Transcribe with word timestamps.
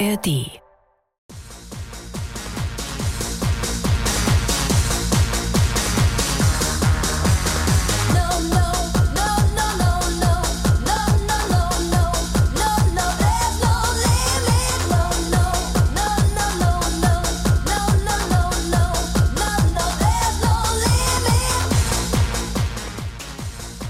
ARD 0.00 0.60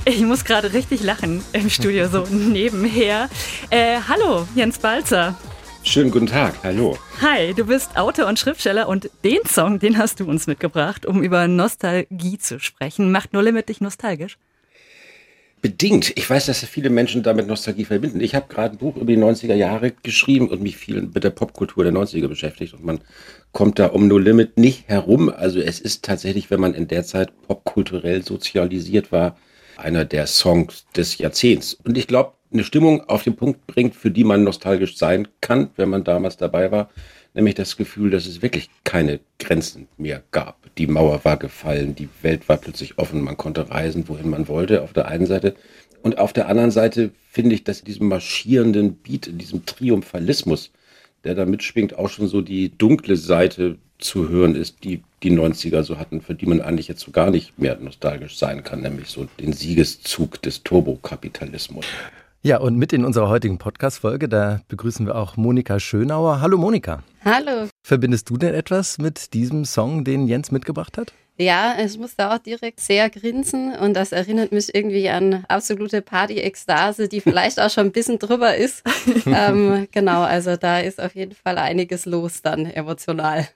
Ich 0.06 0.20
muss 0.20 0.44
gerade 0.44 0.74
richtig 0.74 1.02
lachen 1.02 1.42
im 1.52 1.70
Studio, 1.70 2.08
so 2.08 2.26
nebenher. 2.30 3.30
Äh, 3.70 3.98
hallo, 4.06 4.46
Jens 4.54 4.78
Balzer. 4.78 5.34
Schönen 5.86 6.10
guten 6.10 6.26
Tag, 6.26 6.54
hallo. 6.64 6.96
Hi, 7.20 7.52
du 7.52 7.66
bist 7.66 7.96
Autor 7.96 8.26
und 8.26 8.38
Schriftsteller 8.38 8.88
und 8.88 9.10
den 9.22 9.44
Song, 9.46 9.78
den 9.78 9.98
hast 9.98 10.18
du 10.18 10.24
uns 10.24 10.46
mitgebracht, 10.46 11.04
um 11.04 11.22
über 11.22 11.46
Nostalgie 11.46 12.38
zu 12.38 12.58
sprechen. 12.58 13.12
Macht 13.12 13.34
No 13.34 13.42
Limit 13.42 13.68
dich 13.68 13.82
nostalgisch? 13.82 14.38
Bedingt. 15.60 16.12
Ich 16.16 16.28
weiß, 16.28 16.46
dass 16.46 16.64
viele 16.64 16.88
Menschen 16.88 17.22
damit 17.22 17.46
Nostalgie 17.46 17.84
verbinden. 17.84 18.20
Ich 18.22 18.34
habe 18.34 18.46
gerade 18.48 18.74
ein 18.74 18.78
Buch 18.78 18.96
über 18.96 19.12
die 19.12 19.18
90er 19.18 19.54
Jahre 19.54 19.92
geschrieben 20.02 20.48
und 20.48 20.62
mich 20.62 20.78
viel 20.78 21.02
mit 21.02 21.22
der 21.22 21.30
Popkultur 21.30 21.84
der 21.84 21.92
90er 21.92 22.28
beschäftigt. 22.28 22.72
Und 22.72 22.84
man 22.84 23.00
kommt 23.52 23.78
da 23.78 23.88
um 23.88 24.08
No 24.08 24.16
Limit 24.16 24.56
nicht 24.56 24.88
herum. 24.88 25.28
Also 25.28 25.60
es 25.60 25.80
ist 25.80 26.02
tatsächlich, 26.02 26.50
wenn 26.50 26.60
man 26.60 26.72
in 26.72 26.88
der 26.88 27.04
Zeit 27.04 27.30
popkulturell 27.46 28.24
sozialisiert 28.24 29.12
war, 29.12 29.36
einer 29.76 30.06
der 30.06 30.26
Songs 30.26 30.86
des 30.96 31.18
Jahrzehnts. 31.18 31.74
Und 31.74 31.98
ich 31.98 32.06
glaube, 32.06 32.32
eine 32.54 32.64
Stimmung 32.64 33.02
auf 33.08 33.24
den 33.24 33.36
Punkt 33.36 33.66
bringt, 33.66 33.94
für 33.94 34.10
die 34.10 34.24
man 34.24 34.44
nostalgisch 34.44 34.96
sein 34.96 35.28
kann, 35.40 35.70
wenn 35.76 35.90
man 35.90 36.04
damals 36.04 36.36
dabei 36.36 36.70
war. 36.70 36.88
Nämlich 37.34 37.56
das 37.56 37.76
Gefühl, 37.76 38.10
dass 38.10 38.26
es 38.26 38.42
wirklich 38.42 38.70
keine 38.84 39.18
Grenzen 39.40 39.88
mehr 39.98 40.22
gab. 40.30 40.56
Die 40.78 40.86
Mauer 40.86 41.24
war 41.24 41.36
gefallen, 41.36 41.96
die 41.96 42.08
Welt 42.22 42.48
war 42.48 42.56
plötzlich 42.56 42.96
offen, 42.96 43.22
man 43.22 43.36
konnte 43.36 43.70
reisen, 43.70 44.08
wohin 44.08 44.30
man 44.30 44.46
wollte, 44.46 44.82
auf 44.82 44.92
der 44.92 45.08
einen 45.08 45.26
Seite. 45.26 45.56
Und 46.02 46.18
auf 46.18 46.32
der 46.32 46.48
anderen 46.48 46.70
Seite 46.70 47.10
finde 47.30 47.56
ich, 47.56 47.64
dass 47.64 47.80
in 47.80 47.86
diesem 47.86 48.08
marschierenden 48.08 48.94
Beat, 48.94 49.26
in 49.26 49.38
diesem 49.38 49.66
Triumphalismus, 49.66 50.70
der 51.24 51.34
da 51.34 51.46
mitschwingt, 51.46 51.98
auch 51.98 52.08
schon 52.08 52.28
so 52.28 52.40
die 52.40 52.76
dunkle 52.78 53.16
Seite 53.16 53.78
zu 53.98 54.28
hören 54.28 54.54
ist, 54.54 54.84
die 54.84 55.02
die 55.24 55.32
90er 55.32 55.82
so 55.82 55.98
hatten, 55.98 56.20
für 56.20 56.34
die 56.34 56.46
man 56.46 56.60
eigentlich 56.60 56.88
jetzt 56.88 57.00
so 57.00 57.10
gar 57.10 57.30
nicht 57.30 57.58
mehr 57.58 57.76
nostalgisch 57.80 58.36
sein 58.36 58.62
kann, 58.62 58.82
nämlich 58.82 59.08
so 59.08 59.26
den 59.40 59.52
Siegeszug 59.52 60.40
des 60.42 60.62
Turbokapitalismus. 60.62 61.86
Ja, 62.46 62.58
und 62.58 62.76
mit 62.76 62.92
in 62.92 63.06
unserer 63.06 63.30
heutigen 63.30 63.56
Podcast-Folge, 63.56 64.28
da 64.28 64.60
begrüßen 64.68 65.06
wir 65.06 65.16
auch 65.16 65.38
Monika 65.38 65.80
Schönauer. 65.80 66.42
Hallo 66.42 66.58
Monika. 66.58 67.02
Hallo. 67.24 67.70
Verbindest 67.82 68.28
du 68.28 68.36
denn 68.36 68.52
etwas 68.52 68.98
mit 68.98 69.32
diesem 69.32 69.64
Song, 69.64 70.04
den 70.04 70.28
Jens 70.28 70.50
mitgebracht 70.50 70.98
hat? 70.98 71.14
Ja, 71.38 71.76
ich 71.82 71.98
musste 71.98 72.30
auch 72.30 72.36
direkt 72.36 72.80
sehr 72.80 73.08
grinsen 73.08 73.74
und 73.74 73.94
das 73.94 74.12
erinnert 74.12 74.52
mich 74.52 74.74
irgendwie 74.74 75.08
an 75.08 75.46
absolute 75.48 76.02
Party-Ekstase, 76.02 77.08
die 77.08 77.22
vielleicht 77.22 77.58
auch 77.58 77.70
schon 77.70 77.86
ein 77.86 77.92
bisschen 77.92 78.18
drüber 78.18 78.54
ist. 78.54 78.82
ähm, 79.24 79.88
genau, 79.90 80.20
also 80.20 80.56
da 80.56 80.80
ist 80.80 81.00
auf 81.00 81.14
jeden 81.14 81.34
Fall 81.34 81.56
einiges 81.56 82.04
los 82.04 82.42
dann 82.42 82.66
emotional. 82.66 83.48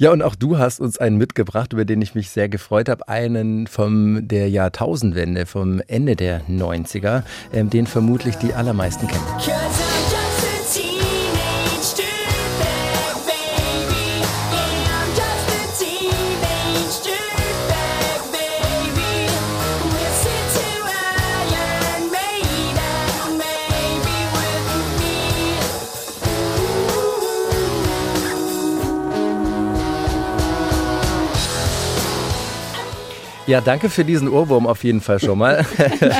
Ja, 0.00 0.12
und 0.12 0.22
auch 0.22 0.36
du 0.36 0.58
hast 0.58 0.78
uns 0.78 0.96
einen 0.98 1.16
mitgebracht, 1.16 1.72
über 1.72 1.84
den 1.84 2.00
ich 2.00 2.14
mich 2.14 2.30
sehr 2.30 2.48
gefreut 2.48 2.88
habe. 2.88 3.08
Einen 3.08 3.66
vom 3.66 4.28
der 4.28 4.48
Jahrtausendwende, 4.48 5.44
vom 5.44 5.82
Ende 5.88 6.14
der 6.14 6.42
90er, 6.42 7.24
ähm, 7.52 7.68
den 7.68 7.88
vermutlich 7.88 8.36
die 8.36 8.54
allermeisten 8.54 9.08
kennen. 9.08 9.24
Ja, 33.48 33.62
danke 33.62 33.88
für 33.88 34.04
diesen 34.04 34.28
Ohrwurm 34.28 34.66
auf 34.66 34.84
jeden 34.84 35.00
Fall 35.00 35.18
schon 35.20 35.38
mal. 35.38 35.64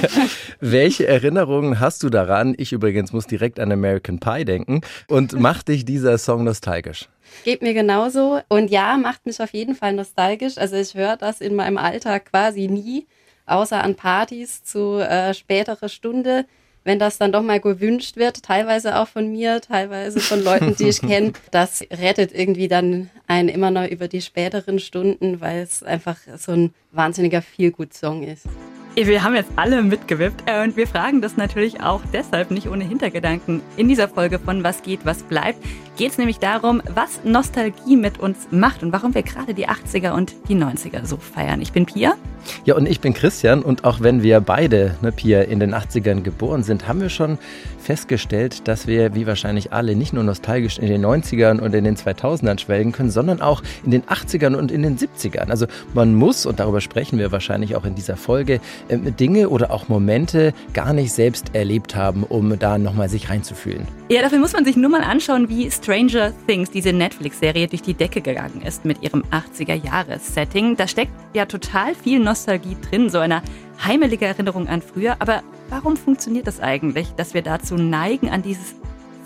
Welche 0.60 1.06
Erinnerungen 1.06 1.78
hast 1.78 2.02
du 2.02 2.08
daran? 2.08 2.54
Ich 2.56 2.72
übrigens 2.72 3.12
muss 3.12 3.26
direkt 3.26 3.60
an 3.60 3.70
American 3.70 4.18
Pie 4.18 4.46
denken. 4.46 4.80
Und 5.08 5.38
macht 5.38 5.68
dich 5.68 5.84
dieser 5.84 6.16
Song 6.16 6.44
nostalgisch? 6.44 7.10
Geht 7.44 7.60
mir 7.60 7.74
genauso. 7.74 8.40
Und 8.48 8.70
ja, 8.70 8.96
macht 8.96 9.26
mich 9.26 9.42
auf 9.42 9.52
jeden 9.52 9.74
Fall 9.74 9.92
nostalgisch. 9.92 10.56
Also 10.56 10.76
ich 10.76 10.94
höre 10.94 11.18
das 11.18 11.42
in 11.42 11.54
meinem 11.54 11.76
Alltag 11.76 12.30
quasi 12.30 12.66
nie, 12.66 13.06
außer 13.44 13.84
an 13.84 13.94
Partys 13.94 14.64
zu 14.64 14.96
äh, 14.96 15.34
späterer 15.34 15.90
Stunde 15.90 16.46
wenn 16.88 16.98
das 16.98 17.18
dann 17.18 17.32
doch 17.32 17.42
mal 17.42 17.60
gewünscht 17.60 18.16
wird, 18.16 18.42
teilweise 18.42 18.96
auch 18.96 19.08
von 19.08 19.30
mir, 19.30 19.60
teilweise 19.60 20.20
von 20.20 20.42
Leuten, 20.42 20.74
die 20.74 20.88
ich 20.88 21.00
kenne, 21.06 21.34
das 21.50 21.82
rettet 21.92 22.34
irgendwie 22.34 22.66
dann 22.66 23.10
einen 23.26 23.50
immer 23.50 23.70
noch 23.70 23.86
über 23.86 24.08
die 24.08 24.22
späteren 24.22 24.78
Stunden, 24.78 25.42
weil 25.42 25.60
es 25.60 25.82
einfach 25.82 26.16
so 26.38 26.52
ein 26.52 26.72
wahnsinniger 26.92 27.42
Feelgood-Song 27.42 28.22
ist. 28.22 28.46
Wir 28.94 29.22
haben 29.22 29.34
jetzt 29.34 29.50
alle 29.56 29.82
mitgewippt 29.82 30.44
äh, 30.46 30.64
und 30.64 30.78
wir 30.78 30.86
fragen 30.86 31.20
das 31.20 31.36
natürlich 31.36 31.82
auch 31.82 32.00
deshalb 32.12 32.50
nicht 32.50 32.68
ohne 32.68 32.84
Hintergedanken. 32.84 33.60
In 33.76 33.86
dieser 33.86 34.08
Folge 34.08 34.38
von 34.38 34.64
Was 34.64 34.82
geht, 34.82 35.04
was 35.04 35.22
bleibt, 35.22 35.62
geht 35.98 36.12
es 36.12 36.18
nämlich 36.18 36.38
darum, 36.38 36.82
was 36.88 37.22
Nostalgie 37.22 37.96
mit 37.96 38.18
uns 38.18 38.48
macht 38.50 38.82
und 38.82 38.92
warum 38.92 39.14
wir 39.14 39.22
gerade 39.22 39.52
die 39.52 39.68
80er 39.68 40.12
und 40.12 40.34
die 40.48 40.56
90er 40.56 41.04
so 41.04 41.18
feiern. 41.18 41.60
Ich 41.60 41.72
bin 41.72 41.84
Pia. 41.84 42.14
Ja, 42.64 42.74
und 42.74 42.86
ich 42.86 43.00
bin 43.00 43.14
Christian 43.14 43.62
und 43.62 43.84
auch 43.84 44.00
wenn 44.00 44.22
wir 44.22 44.40
beide, 44.40 44.94
ne, 45.02 45.12
Pia, 45.12 45.42
in 45.42 45.60
den 45.60 45.74
80ern 45.74 46.22
geboren 46.22 46.62
sind, 46.62 46.88
haben 46.88 47.00
wir 47.00 47.08
schon 47.08 47.38
festgestellt, 47.78 48.68
dass 48.68 48.86
wir, 48.86 49.14
wie 49.14 49.26
wahrscheinlich 49.26 49.72
alle, 49.72 49.96
nicht 49.96 50.12
nur 50.12 50.22
nostalgisch 50.22 50.78
in 50.78 50.88
den 50.88 51.04
90ern 51.04 51.60
und 51.60 51.74
in 51.74 51.84
den 51.84 51.96
2000ern 51.96 52.58
schwelgen 52.58 52.92
können, 52.92 53.10
sondern 53.10 53.40
auch 53.40 53.62
in 53.84 53.90
den 53.90 54.02
80ern 54.02 54.54
und 54.54 54.70
in 54.70 54.82
den 54.82 54.98
70ern. 54.98 55.48
Also 55.48 55.66
man 55.94 56.14
muss, 56.14 56.44
und 56.44 56.60
darüber 56.60 56.80
sprechen 56.80 57.18
wir 57.18 57.32
wahrscheinlich 57.32 57.76
auch 57.76 57.84
in 57.84 57.94
dieser 57.94 58.16
Folge, 58.16 58.60
äh, 58.88 58.98
Dinge 58.98 59.48
oder 59.48 59.70
auch 59.70 59.88
Momente 59.88 60.52
gar 60.74 60.92
nicht 60.92 61.12
selbst 61.12 61.54
erlebt 61.54 61.96
haben, 61.96 62.24
um 62.24 62.58
da 62.58 62.78
nochmal 62.78 63.08
sich 63.08 63.30
reinzufühlen. 63.30 63.86
Ja, 64.10 64.22
dafür 64.22 64.38
muss 64.38 64.52
man 64.52 64.64
sich 64.64 64.76
nur 64.76 64.90
mal 64.90 65.02
anschauen, 65.02 65.48
wie 65.48 65.70
Stranger 65.70 66.32
Things, 66.46 66.70
diese 66.70 66.92
Netflix-Serie, 66.92 67.68
durch 67.68 67.82
die 67.82 67.94
Decke 67.94 68.20
gegangen 68.20 68.62
ist 68.66 68.84
mit 68.84 69.02
ihrem 69.02 69.22
80er-Jahres-Setting. 69.30 70.76
Da 70.76 70.88
steckt 70.88 71.12
ja 71.34 71.46
total 71.46 71.94
viel 71.94 72.18
Nostalgie 72.18 72.37
drin, 72.46 73.10
so 73.10 73.18
eine 73.18 73.42
heimelige 73.84 74.26
Erinnerung 74.26 74.68
an 74.68 74.82
früher. 74.82 75.16
Aber 75.18 75.42
warum 75.68 75.96
funktioniert 75.96 76.46
das 76.46 76.60
eigentlich, 76.60 77.08
dass 77.16 77.34
wir 77.34 77.42
dazu 77.42 77.76
neigen, 77.76 78.28
an 78.30 78.42
dieses 78.42 78.74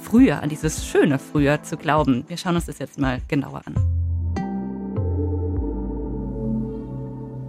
Früher, 0.02 0.42
an 0.42 0.48
dieses 0.48 0.86
schöne 0.86 1.18
Früher 1.18 1.62
zu 1.62 1.76
glauben? 1.76 2.24
Wir 2.28 2.36
schauen 2.36 2.56
uns 2.56 2.66
das 2.66 2.78
jetzt 2.78 2.98
mal 2.98 3.20
genauer 3.28 3.62
an. 3.66 3.74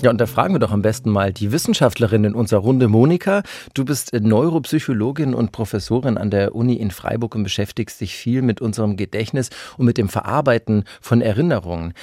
Ja, 0.03 0.09
und 0.09 0.19
da 0.19 0.25
fragen 0.25 0.53
wir 0.53 0.59
doch 0.59 0.73
am 0.73 0.81
besten 0.81 1.11
mal 1.11 1.31
die 1.31 1.53
Wissenschaftlerin 1.53 2.25
in 2.25 2.35
unserer 2.35 2.59
Runde, 2.59 2.89
Monika. 2.89 3.41
Du 3.73 3.85
bist 3.85 4.11
Neuropsychologin 4.11 5.33
und 5.33 5.53
Professorin 5.53 6.17
an 6.17 6.29
der 6.29 6.55
Uni 6.55 6.73
in 6.73 6.91
Freiburg 6.91 7.35
und 7.35 7.43
beschäftigst 7.43 8.01
dich 8.01 8.13
viel 8.17 8.41
mit 8.41 8.59
unserem 8.59 8.97
Gedächtnis 8.97 9.49
und 9.77 9.85
mit 9.85 9.97
dem 9.97 10.09
Verarbeiten 10.09 10.83
von 10.99 11.21
Erinnerungen. 11.21 11.93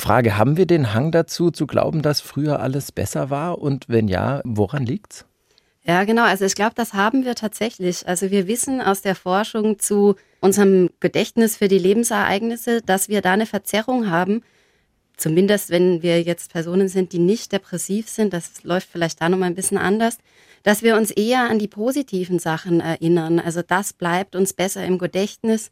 Frage, 0.00 0.38
haben 0.38 0.56
wir 0.56 0.66
den 0.66 0.94
Hang 0.94 1.10
dazu, 1.10 1.50
zu 1.50 1.66
glauben, 1.66 2.02
dass 2.02 2.20
früher 2.20 2.60
alles 2.60 2.92
besser 2.92 3.30
war? 3.30 3.58
Und 3.58 3.88
wenn 3.88 4.08
ja, 4.08 4.40
woran 4.44 4.86
liegt's? 4.86 5.26
Ja, 5.84 6.04
genau. 6.04 6.24
Also 6.24 6.44
ich 6.44 6.54
glaube, 6.54 6.74
das 6.74 6.92
haben 6.92 7.24
wir 7.24 7.34
tatsächlich. 7.34 8.06
Also 8.06 8.30
wir 8.30 8.46
wissen 8.46 8.80
aus 8.80 9.00
der 9.00 9.14
Forschung 9.14 9.78
zu 9.78 10.16
unserem 10.40 10.90
Gedächtnis 11.00 11.56
für 11.56 11.68
die 11.68 11.78
Lebensereignisse, 11.78 12.82
dass 12.82 13.08
wir 13.08 13.22
da 13.22 13.32
eine 13.32 13.46
Verzerrung 13.46 14.10
haben, 14.10 14.42
zumindest 15.16 15.70
wenn 15.70 16.02
wir 16.02 16.22
jetzt 16.22 16.52
Personen 16.52 16.88
sind, 16.88 17.12
die 17.12 17.18
nicht 17.18 17.52
depressiv 17.52 18.08
sind, 18.08 18.32
das 18.32 18.62
läuft 18.64 18.88
vielleicht 18.90 19.20
da 19.20 19.28
nochmal 19.28 19.48
ein 19.48 19.54
bisschen 19.54 19.78
anders, 19.78 20.18
dass 20.62 20.82
wir 20.82 20.96
uns 20.96 21.10
eher 21.10 21.48
an 21.48 21.58
die 21.58 21.68
positiven 21.68 22.38
Sachen 22.38 22.80
erinnern. 22.80 23.40
Also 23.40 23.62
das 23.62 23.92
bleibt 23.92 24.36
uns 24.36 24.52
besser 24.52 24.84
im 24.84 24.98
Gedächtnis. 24.98 25.70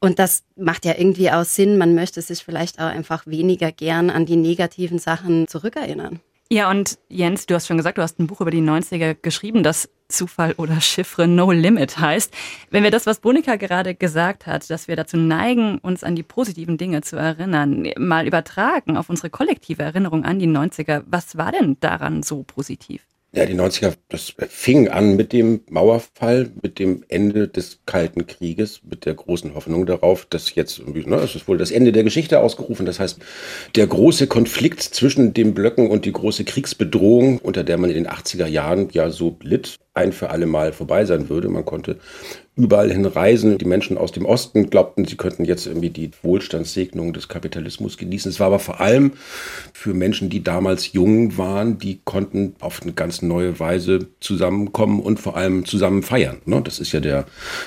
Und 0.00 0.18
das 0.18 0.44
macht 0.56 0.86
ja 0.86 0.94
irgendwie 0.96 1.30
auch 1.30 1.44
Sinn. 1.44 1.76
Man 1.76 1.94
möchte 1.94 2.22
sich 2.22 2.42
vielleicht 2.42 2.80
auch 2.80 2.86
einfach 2.86 3.26
weniger 3.26 3.70
gern 3.70 4.08
an 4.10 4.24
die 4.24 4.36
negativen 4.36 4.98
Sachen 4.98 5.46
zurückerinnern. 5.46 6.20
Ja, 6.52 6.68
und 6.68 6.98
Jens, 7.08 7.46
du 7.46 7.54
hast 7.54 7.68
schon 7.68 7.76
gesagt, 7.76 7.98
du 7.98 8.02
hast 8.02 8.18
ein 8.18 8.26
Buch 8.26 8.40
über 8.40 8.50
die 8.50 8.60
90er 8.60 9.14
geschrieben, 9.14 9.62
das 9.62 9.88
Zufall 10.08 10.54
oder 10.56 10.80
Chiffre 10.80 11.28
No 11.28 11.52
Limit 11.52 11.98
heißt. 11.98 12.34
Wenn 12.70 12.82
wir 12.82 12.90
das, 12.90 13.06
was 13.06 13.20
Bonika 13.20 13.54
gerade 13.54 13.94
gesagt 13.94 14.46
hat, 14.46 14.68
dass 14.68 14.88
wir 14.88 14.96
dazu 14.96 15.16
neigen, 15.16 15.78
uns 15.78 16.02
an 16.02 16.16
die 16.16 16.24
positiven 16.24 16.76
Dinge 16.76 17.02
zu 17.02 17.14
erinnern, 17.14 17.92
mal 17.96 18.26
übertragen 18.26 18.96
auf 18.96 19.10
unsere 19.10 19.30
kollektive 19.30 19.84
Erinnerung 19.84 20.24
an 20.24 20.40
die 20.40 20.48
90er, 20.48 21.04
was 21.06 21.36
war 21.36 21.52
denn 21.52 21.76
daran 21.78 22.24
so 22.24 22.42
positiv? 22.42 23.06
Ja, 23.32 23.46
die 23.46 23.54
90er, 23.54 23.92
das 24.08 24.34
fing 24.48 24.88
an 24.88 25.14
mit 25.14 25.32
dem 25.32 25.60
Mauerfall, 25.70 26.50
mit 26.62 26.80
dem 26.80 27.04
Ende 27.06 27.46
des 27.46 27.78
Kalten 27.86 28.26
Krieges, 28.26 28.80
mit 28.82 29.06
der 29.06 29.14
großen 29.14 29.54
Hoffnung 29.54 29.86
darauf, 29.86 30.26
dass 30.26 30.56
jetzt, 30.56 30.84
ne, 30.84 31.14
es 31.14 31.36
ist 31.36 31.46
wohl 31.46 31.56
das 31.56 31.70
Ende 31.70 31.92
der 31.92 32.02
Geschichte 32.02 32.40
ausgerufen. 32.40 32.86
Das 32.86 32.98
heißt, 32.98 33.20
der 33.76 33.86
große 33.86 34.26
Konflikt 34.26 34.82
zwischen 34.82 35.32
den 35.32 35.54
Blöcken 35.54 35.88
und 35.88 36.06
die 36.06 36.12
große 36.12 36.42
Kriegsbedrohung, 36.42 37.38
unter 37.38 37.62
der 37.62 37.78
man 37.78 37.90
in 37.90 38.02
den 38.02 38.08
80er 38.08 38.46
Jahren 38.46 38.88
ja 38.90 39.10
so 39.10 39.36
litt, 39.42 39.78
ein 40.00 40.12
für 40.12 40.30
alle 40.30 40.46
Mal 40.46 40.72
vorbei 40.72 41.04
sein 41.04 41.28
würde. 41.28 41.48
Man 41.48 41.64
konnte 41.64 41.96
überall 42.56 42.90
hin 42.92 43.06
reisen. 43.06 43.58
Die 43.58 43.64
Menschen 43.64 43.96
aus 43.96 44.12
dem 44.12 44.26
Osten 44.26 44.70
glaubten, 44.70 45.04
sie 45.04 45.16
könnten 45.16 45.44
jetzt 45.44 45.66
irgendwie 45.66 45.90
die 45.90 46.10
Wohlstandssegnung 46.22 47.12
des 47.12 47.28
Kapitalismus 47.28 47.96
genießen. 47.96 48.30
Es 48.30 48.40
war 48.40 48.48
aber 48.48 48.58
vor 48.58 48.80
allem 48.80 49.12
für 49.72 49.94
Menschen, 49.94 50.30
die 50.30 50.42
damals 50.42 50.92
jung 50.92 51.38
waren, 51.38 51.78
die 51.78 52.00
konnten 52.04 52.54
auf 52.60 52.82
eine 52.82 52.92
ganz 52.92 53.22
neue 53.22 53.58
Weise 53.58 54.08
zusammenkommen 54.20 55.00
und 55.00 55.20
vor 55.20 55.36
allem 55.36 55.64
zusammen 55.64 56.02
feiern. 56.02 56.38
Ne? 56.44 56.60
Das 56.62 56.80
ist 56.80 56.92
ja 56.92 57.00
der 57.00 57.24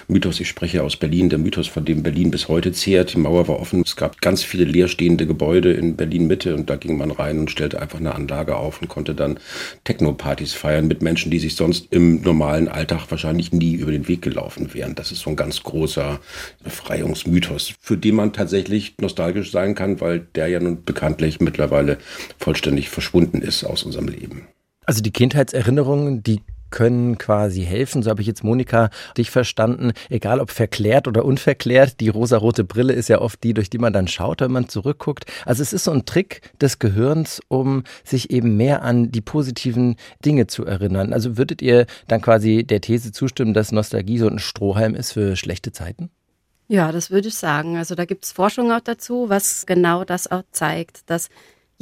Mythos, 0.08 0.40
ich 0.40 0.50
spreche 0.50 0.84
aus 0.84 0.98
Berlin, 0.98 1.30
der 1.30 1.40
Mythos, 1.40 1.68
von 1.68 1.86
dem 1.86 2.04
Berlin 2.04 2.30
bis 2.30 2.48
heute 2.48 2.72
zehrt. 2.72 3.14
Die 3.14 3.20
Mauer 3.20 3.48
war 3.48 3.60
offen, 3.60 3.82
es 3.86 3.96
gab 3.96 4.22
ganz 4.22 4.44
viele 4.44 4.66
leerstehende 4.66 5.26
Gebäude 5.26 5.74
in 5.74 5.96
Berlin 5.96 6.28
Mitte 6.28 6.56
und 6.56 6.70
da 6.70 6.76
ging 6.76 6.98
man 6.98 7.12
rein 7.12 7.40
und 7.40 7.52
stellte 7.52 7.82
einfach 7.82 8.00
eine 8.00 8.14
Anlage 8.14 8.56
auf 8.56 8.82
und 8.82 8.90
konnte 8.90 9.16
dann 9.16 9.40
Techno-Partys 9.86 10.54
feiern 10.54 10.88
mit 10.88 11.02
Menschen, 11.02 11.32
die 11.32 11.40
sich 11.40 11.56
sonst 11.56 11.88
im 11.92 12.22
normalen 12.24 12.68
Alltag 12.68 13.06
wahrscheinlich 13.10 13.52
nie 13.52 13.74
über 13.74 13.92
den 13.92 14.08
Weg 14.08 14.22
gelaufen 14.22 14.74
wären. 14.74 14.96
Das 14.96 15.12
ist 15.12 15.22
so 15.22 15.30
ein 15.30 15.36
ganz 15.36 15.64
großer 15.64 16.20
Befreiungsmythos, 16.64 17.74
für 17.80 17.98
den 17.98 18.16
man 18.16 18.34
tatsächlich 18.34 18.96
nostalgisch 19.00 19.52
sein 19.52 19.76
kann, 19.76 20.02
weil 20.02 20.22
der 20.36 20.48
ja 20.48 20.60
nun 20.60 20.84
bekanntlich 20.84 21.40
mittlerweile 21.40 21.98
vollständig 22.38 22.90
verschwunden 22.90 23.42
ist 23.42 23.64
aus 23.64 23.84
unserem 23.84 24.08
Leben. 24.08 24.48
Also 24.86 25.02
die 25.02 25.12
Kindheitserinnerungen, 25.12 26.24
die 26.24 26.42
können 26.74 27.20
quasi 27.20 27.62
helfen. 27.62 28.02
So 28.02 28.10
habe 28.10 28.22
ich 28.22 28.28
jetzt 28.28 28.44
Monika 28.44 28.90
dich 29.16 29.30
verstanden. 29.30 29.94
Egal 30.10 30.40
ob 30.40 30.50
verklärt 30.50 31.08
oder 31.08 31.24
unverklärt, 31.24 32.00
die 32.00 32.10
rosarote 32.10 32.64
Brille 32.64 32.94
ist 32.94 33.10
ja 33.10 33.22
oft 33.22 33.44
die, 33.44 33.54
durch 33.54 33.70
die 33.70 33.78
man 33.78 33.94
dann 33.94 34.08
schaut, 34.08 34.42
wenn 34.42 34.52
man 34.52 34.68
zurückguckt. 34.68 35.26
Also 35.46 35.62
es 35.62 35.72
ist 35.72 35.84
so 35.84 35.92
ein 35.92 36.06
Trick 36.06 36.42
des 36.60 36.80
Gehirns, 36.80 37.42
um 37.48 37.84
sich 38.04 38.32
eben 38.32 38.58
mehr 38.58 38.82
an 38.82 39.12
die 39.12 39.22
positiven 39.22 39.98
Dinge 40.26 40.48
zu 40.48 40.66
erinnern. 40.66 41.14
Also 41.14 41.38
würdet 41.38 41.62
ihr 41.62 41.86
dann 42.08 42.22
quasi 42.22 42.64
der 42.64 42.82
These 42.82 43.12
zustimmen, 43.12 43.54
dass 43.54 43.72
Nostalgie 43.72 44.18
so 44.18 44.28
ein 44.28 44.40
Strohhalm 44.40 44.96
ist 44.96 45.12
für 45.12 45.36
schlechte 45.36 45.74
Zeiten? 45.74 46.10
Ja, 46.68 46.92
das 46.92 47.12
würde 47.12 47.28
ich 47.28 47.36
sagen. 47.36 47.78
Also 47.78 47.94
da 47.94 48.06
gibt 48.06 48.26
es 48.26 48.32
Forschung 48.32 48.72
auch 48.72 48.80
dazu, 48.80 49.30
was 49.30 49.68
genau 49.68 50.06
das 50.06 50.32
auch 50.32 50.42
zeigt, 50.52 51.08
dass 51.08 51.30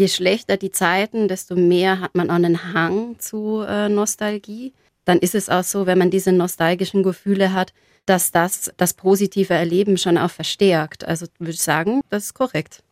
je 0.02 0.08
schlechter 0.08 0.58
die 0.58 0.72
Zeiten, 0.72 1.28
desto 1.28 1.56
mehr 1.56 2.02
hat 2.02 2.16
man 2.16 2.30
auch 2.30 2.36
einen 2.36 2.74
Hang 2.74 3.20
zu 3.20 3.62
äh, 3.62 3.88
Nostalgie. 3.88 4.74
Dann 5.06 5.20
ist 5.20 5.36
es 5.36 5.48
auch 5.48 5.64
so, 5.64 5.86
wenn 5.86 5.98
man 6.00 6.10
diese 6.10 6.32
nostalgischen 6.32 7.04
Gefühle 7.04 7.54
hat, 7.54 7.74
dass 8.08 8.32
das 8.32 8.72
das 8.78 8.94
positive 8.94 9.54
Erleben 9.54 9.98
schon 9.98 10.18
auch 10.18 10.32
verstärkt. 10.32 11.08
Also 11.08 11.28
würde 11.38 11.52
ich 11.54 11.62
sagen, 11.62 12.02
das 12.10 12.26
ist 12.26 12.34
korrekt. 12.34 12.84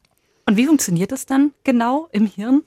Und 0.45 0.55
wie 0.55 0.67
funktioniert 0.67 1.11
das 1.11 1.25
dann 1.25 1.51
genau 1.63 2.07
im 2.11 2.27
Hirn? 2.27 2.61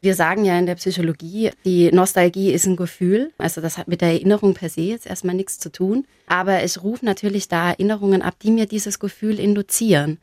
Wir 0.00 0.14
sagen 0.14 0.44
ja 0.44 0.56
in 0.58 0.66
der 0.66 0.76
Psychologie, 0.76 1.50
die 1.64 1.90
Nostalgie 1.90 2.52
ist 2.52 2.66
ein 2.66 2.76
Gefühl. 2.76 3.32
Also 3.38 3.60
das 3.60 3.78
hat 3.78 3.88
mit 3.88 4.00
der 4.00 4.12
Erinnerung 4.12 4.54
per 4.54 4.68
se 4.68 4.82
jetzt 4.82 5.06
erstmal 5.06 5.34
nichts 5.34 5.58
zu 5.58 5.72
tun. 5.72 6.06
Aber 6.26 6.62
ich 6.62 6.82
rufe 6.82 7.04
natürlich 7.04 7.48
da 7.48 7.70
Erinnerungen 7.70 8.22
ab, 8.22 8.34
die 8.42 8.50
mir 8.50 8.66
dieses 8.66 9.00
Gefühl 9.00 9.40
induzieren. 9.40 10.18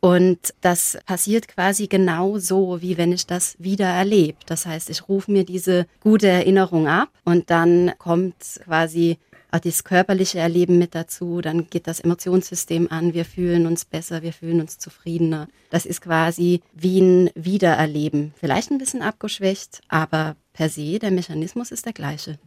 Und 0.00 0.54
das 0.62 0.98
passiert 1.04 1.46
quasi 1.46 1.86
genau 1.86 2.38
so, 2.38 2.80
wie 2.80 2.96
wenn 2.96 3.12
ich 3.12 3.26
das 3.26 3.54
wieder 3.58 3.86
erlebe. 3.86 4.38
Das 4.46 4.64
heißt, 4.64 4.88
ich 4.88 5.08
rufe 5.08 5.30
mir 5.30 5.44
diese 5.44 5.86
gute 6.00 6.28
Erinnerung 6.28 6.88
ab 6.88 7.10
und 7.24 7.50
dann 7.50 7.92
kommt 7.98 8.60
quasi 8.64 9.18
auch 9.52 9.58
das 9.58 9.84
körperliche 9.84 10.38
Erleben 10.38 10.78
mit 10.78 10.94
dazu, 10.94 11.40
dann 11.40 11.68
geht 11.68 11.86
das 11.86 12.00
Emotionssystem 12.00 12.88
an, 12.90 13.14
wir 13.14 13.24
fühlen 13.24 13.66
uns 13.66 13.84
besser, 13.84 14.22
wir 14.22 14.32
fühlen 14.32 14.60
uns 14.60 14.78
zufriedener. 14.78 15.48
Das 15.70 15.86
ist 15.86 16.00
quasi 16.00 16.60
wie 16.72 17.00
ein 17.00 17.30
Wiedererleben. 17.34 18.32
Vielleicht 18.38 18.70
ein 18.70 18.78
bisschen 18.78 19.02
abgeschwächt, 19.02 19.80
aber 19.88 20.36
per 20.52 20.68
se, 20.68 20.98
der 20.98 21.10
Mechanismus 21.10 21.72
ist 21.72 21.86
der 21.86 21.92
gleiche. 21.92 22.38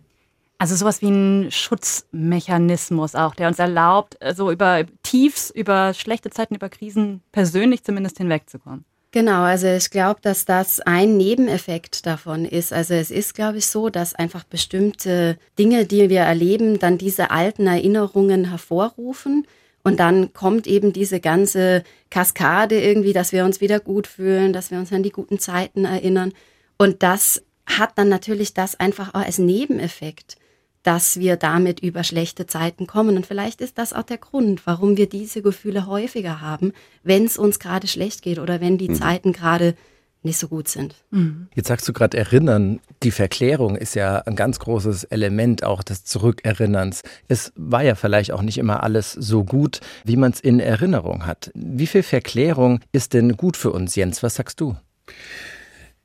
Also 0.58 0.76
sowas 0.76 1.02
wie 1.02 1.10
ein 1.10 1.52
Schutzmechanismus 1.52 3.16
auch, 3.16 3.36
der 3.36 3.48
uns 3.50 3.60
erlaubt, 3.60 4.18
so 4.34 4.52
über 4.52 4.86
Tiefs, 5.04 5.50
über 5.50 5.94
schlechte 5.94 6.30
Zeiten, 6.30 6.56
über 6.56 6.70
Krisen 6.70 7.22
persönlich 7.32 7.84
zumindest 7.84 8.18
hinwegzukommen. 8.18 8.86
Genau, 9.14 9.44
also 9.44 9.68
ich 9.68 9.92
glaube, 9.92 10.22
dass 10.24 10.46
das 10.46 10.80
ein 10.80 11.18
Nebeneffekt 11.18 12.08
davon 12.08 12.46
ist. 12.46 12.74
Also 12.74 12.96
es 12.96 13.12
ist, 13.12 13.36
glaube 13.36 13.60
ich, 13.60 13.68
so, 13.68 13.90
dass 13.90 14.16
einfach 14.16 14.44
bestimmte 14.44 15.38
Dinge, 15.60 15.86
die 15.86 16.10
wir 16.10 16.22
erleben, 16.22 16.80
dann 16.80 16.98
diese 16.98 17.30
alten 17.30 17.68
Erinnerungen 17.68 18.50
hervorrufen. 18.50 19.46
Und 19.84 20.00
dann 20.00 20.34
kommt 20.34 20.66
eben 20.66 20.94
diese 20.94 21.20
ganze 21.20 21.84
Kaskade 22.10 22.82
irgendwie, 22.82 23.14
dass 23.14 23.34
wir 23.34 23.46
uns 23.46 23.62
wieder 23.62 23.80
gut 23.80 24.08
fühlen, 24.08 24.52
dass 24.52 24.72
wir 24.72 24.80
uns 24.80 24.92
an 24.92 25.04
die 25.04 25.12
guten 25.12 25.38
Zeiten 25.38 25.86
erinnern. 25.86 26.34
Und 26.80 27.04
das 27.04 27.44
hat 27.68 27.92
dann 28.00 28.10
natürlich 28.10 28.56
das 28.56 28.80
einfach 28.80 29.14
auch 29.14 29.22
als 29.22 29.38
Nebeneffekt 29.38 30.38
dass 30.84 31.20
wir 31.20 31.38
damit 31.38 31.80
über 31.80 32.04
schlechte 32.04 32.46
Zeiten 32.46 32.88
kommen. 32.88 33.16
Und 33.16 33.26
vielleicht 33.26 33.62
ist 33.62 33.78
das 33.78 33.94
auch 33.94 34.04
der 34.04 34.18
Grund, 34.18 34.66
warum 34.68 34.98
wir 34.98 35.08
diese 35.08 35.42
Gefühle 35.42 35.88
häufiger 35.88 36.42
haben, 36.42 36.74
wenn 37.04 37.26
es 37.26 37.38
uns 37.38 37.60
gerade 37.60 37.88
schlecht 37.88 38.22
geht 38.22 38.40
oder 38.40 38.62
wenn 38.62 38.78
die 38.78 38.90
mhm. 38.90 38.96
Zeiten 38.96 39.34
gerade 39.34 39.76
nicht 40.24 40.38
so 40.38 40.48
gut 40.48 40.68
sind. 40.68 40.96
Mhm. 41.12 41.48
Jetzt 41.54 41.68
sagst 41.68 41.88
du 41.88 41.94
gerade 41.94 42.18
erinnern. 42.18 42.80
Die 43.04 43.12
Verklärung 43.12 43.76
ist 43.76 43.96
ja 43.96 44.20
ein 44.20 44.36
ganz 44.36 44.60
großes 44.60 45.06
Element 45.06 45.64
auch 45.64 45.84
des 45.84 46.06
Zurückerinnerns. 46.06 47.04
Es 47.28 47.52
war 47.56 47.84
ja 47.84 47.96
vielleicht 47.96 48.32
auch 48.32 48.42
nicht 48.42 48.58
immer 48.58 48.84
alles 48.84 49.12
so 49.12 49.44
gut, 49.44 49.82
wie 50.06 50.16
man 50.16 50.32
es 50.32 50.40
in 50.40 50.60
Erinnerung 50.60 51.26
hat. 51.26 51.52
Wie 51.54 51.88
viel 51.88 52.04
Verklärung 52.04 52.80
ist 52.92 53.14
denn 53.14 53.36
gut 53.36 53.58
für 53.58 53.72
uns, 53.72 53.96
Jens? 53.96 54.24
Was 54.24 54.36
sagst 54.36 54.62
du? 54.62 54.76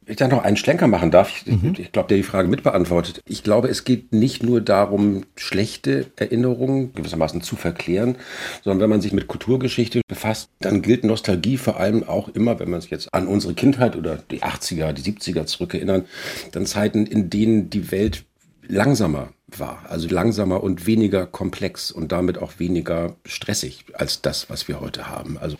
Ich 0.08 0.16
da 0.16 0.26
noch 0.26 0.43
einen 0.43 0.56
Schlenker 0.56 0.87
machen 0.87 1.10
darf, 1.10 1.31
ich, 1.31 1.46
mhm. 1.46 1.75
ich 1.76 1.93
glaube, 1.93 2.08
der 2.08 2.16
die 2.16 2.22
Frage 2.22 2.49
mitbeantwortet. 2.49 3.20
Ich 3.26 3.43
glaube, 3.43 3.69
es 3.69 3.84
geht 3.84 4.12
nicht 4.12 4.43
nur 4.43 4.60
darum, 4.60 5.25
schlechte 5.37 6.06
Erinnerungen 6.16 6.94
gewissermaßen 6.94 7.43
zu 7.43 7.56
verklären, 7.56 8.16
sondern 8.62 8.81
wenn 8.81 8.90
man 8.90 9.00
sich 9.00 9.12
mit 9.12 9.28
Kulturgeschichte 9.28 10.00
befasst, 10.08 10.49
dann 10.60 10.82
gilt 10.82 11.05
Nostalgie 11.05 11.58
vor 11.58 11.78
allem 11.78 12.05
auch 12.05 12.28
immer, 12.28 12.58
wenn 12.58 12.70
man 12.70 12.81
sich 12.81 12.90
jetzt 12.90 13.12
an 13.12 13.26
unsere 13.26 13.55
Kindheit 13.55 13.96
oder 13.96 14.16
die 14.31 14.43
80er, 14.43 14.93
die 14.93 15.02
70er 15.02 15.46
zurückerinnern, 15.46 16.06
dann 16.52 16.66
Zeiten, 16.66 17.06
in 17.06 17.31
denen 17.31 17.70
die 17.70 17.90
Welt 17.90 18.25
langsamer 18.66 19.31
war, 19.56 19.84
also 19.88 20.08
langsamer 20.08 20.62
und 20.62 20.87
weniger 20.87 21.26
komplex 21.26 21.90
und 21.90 22.12
damit 22.12 22.38
auch 22.38 22.58
weniger 22.58 23.16
stressig 23.25 23.85
als 23.94 24.21
das, 24.21 24.50
was 24.50 24.68
wir 24.68 24.80
heute 24.80 25.09
haben. 25.09 25.38
Also 25.38 25.56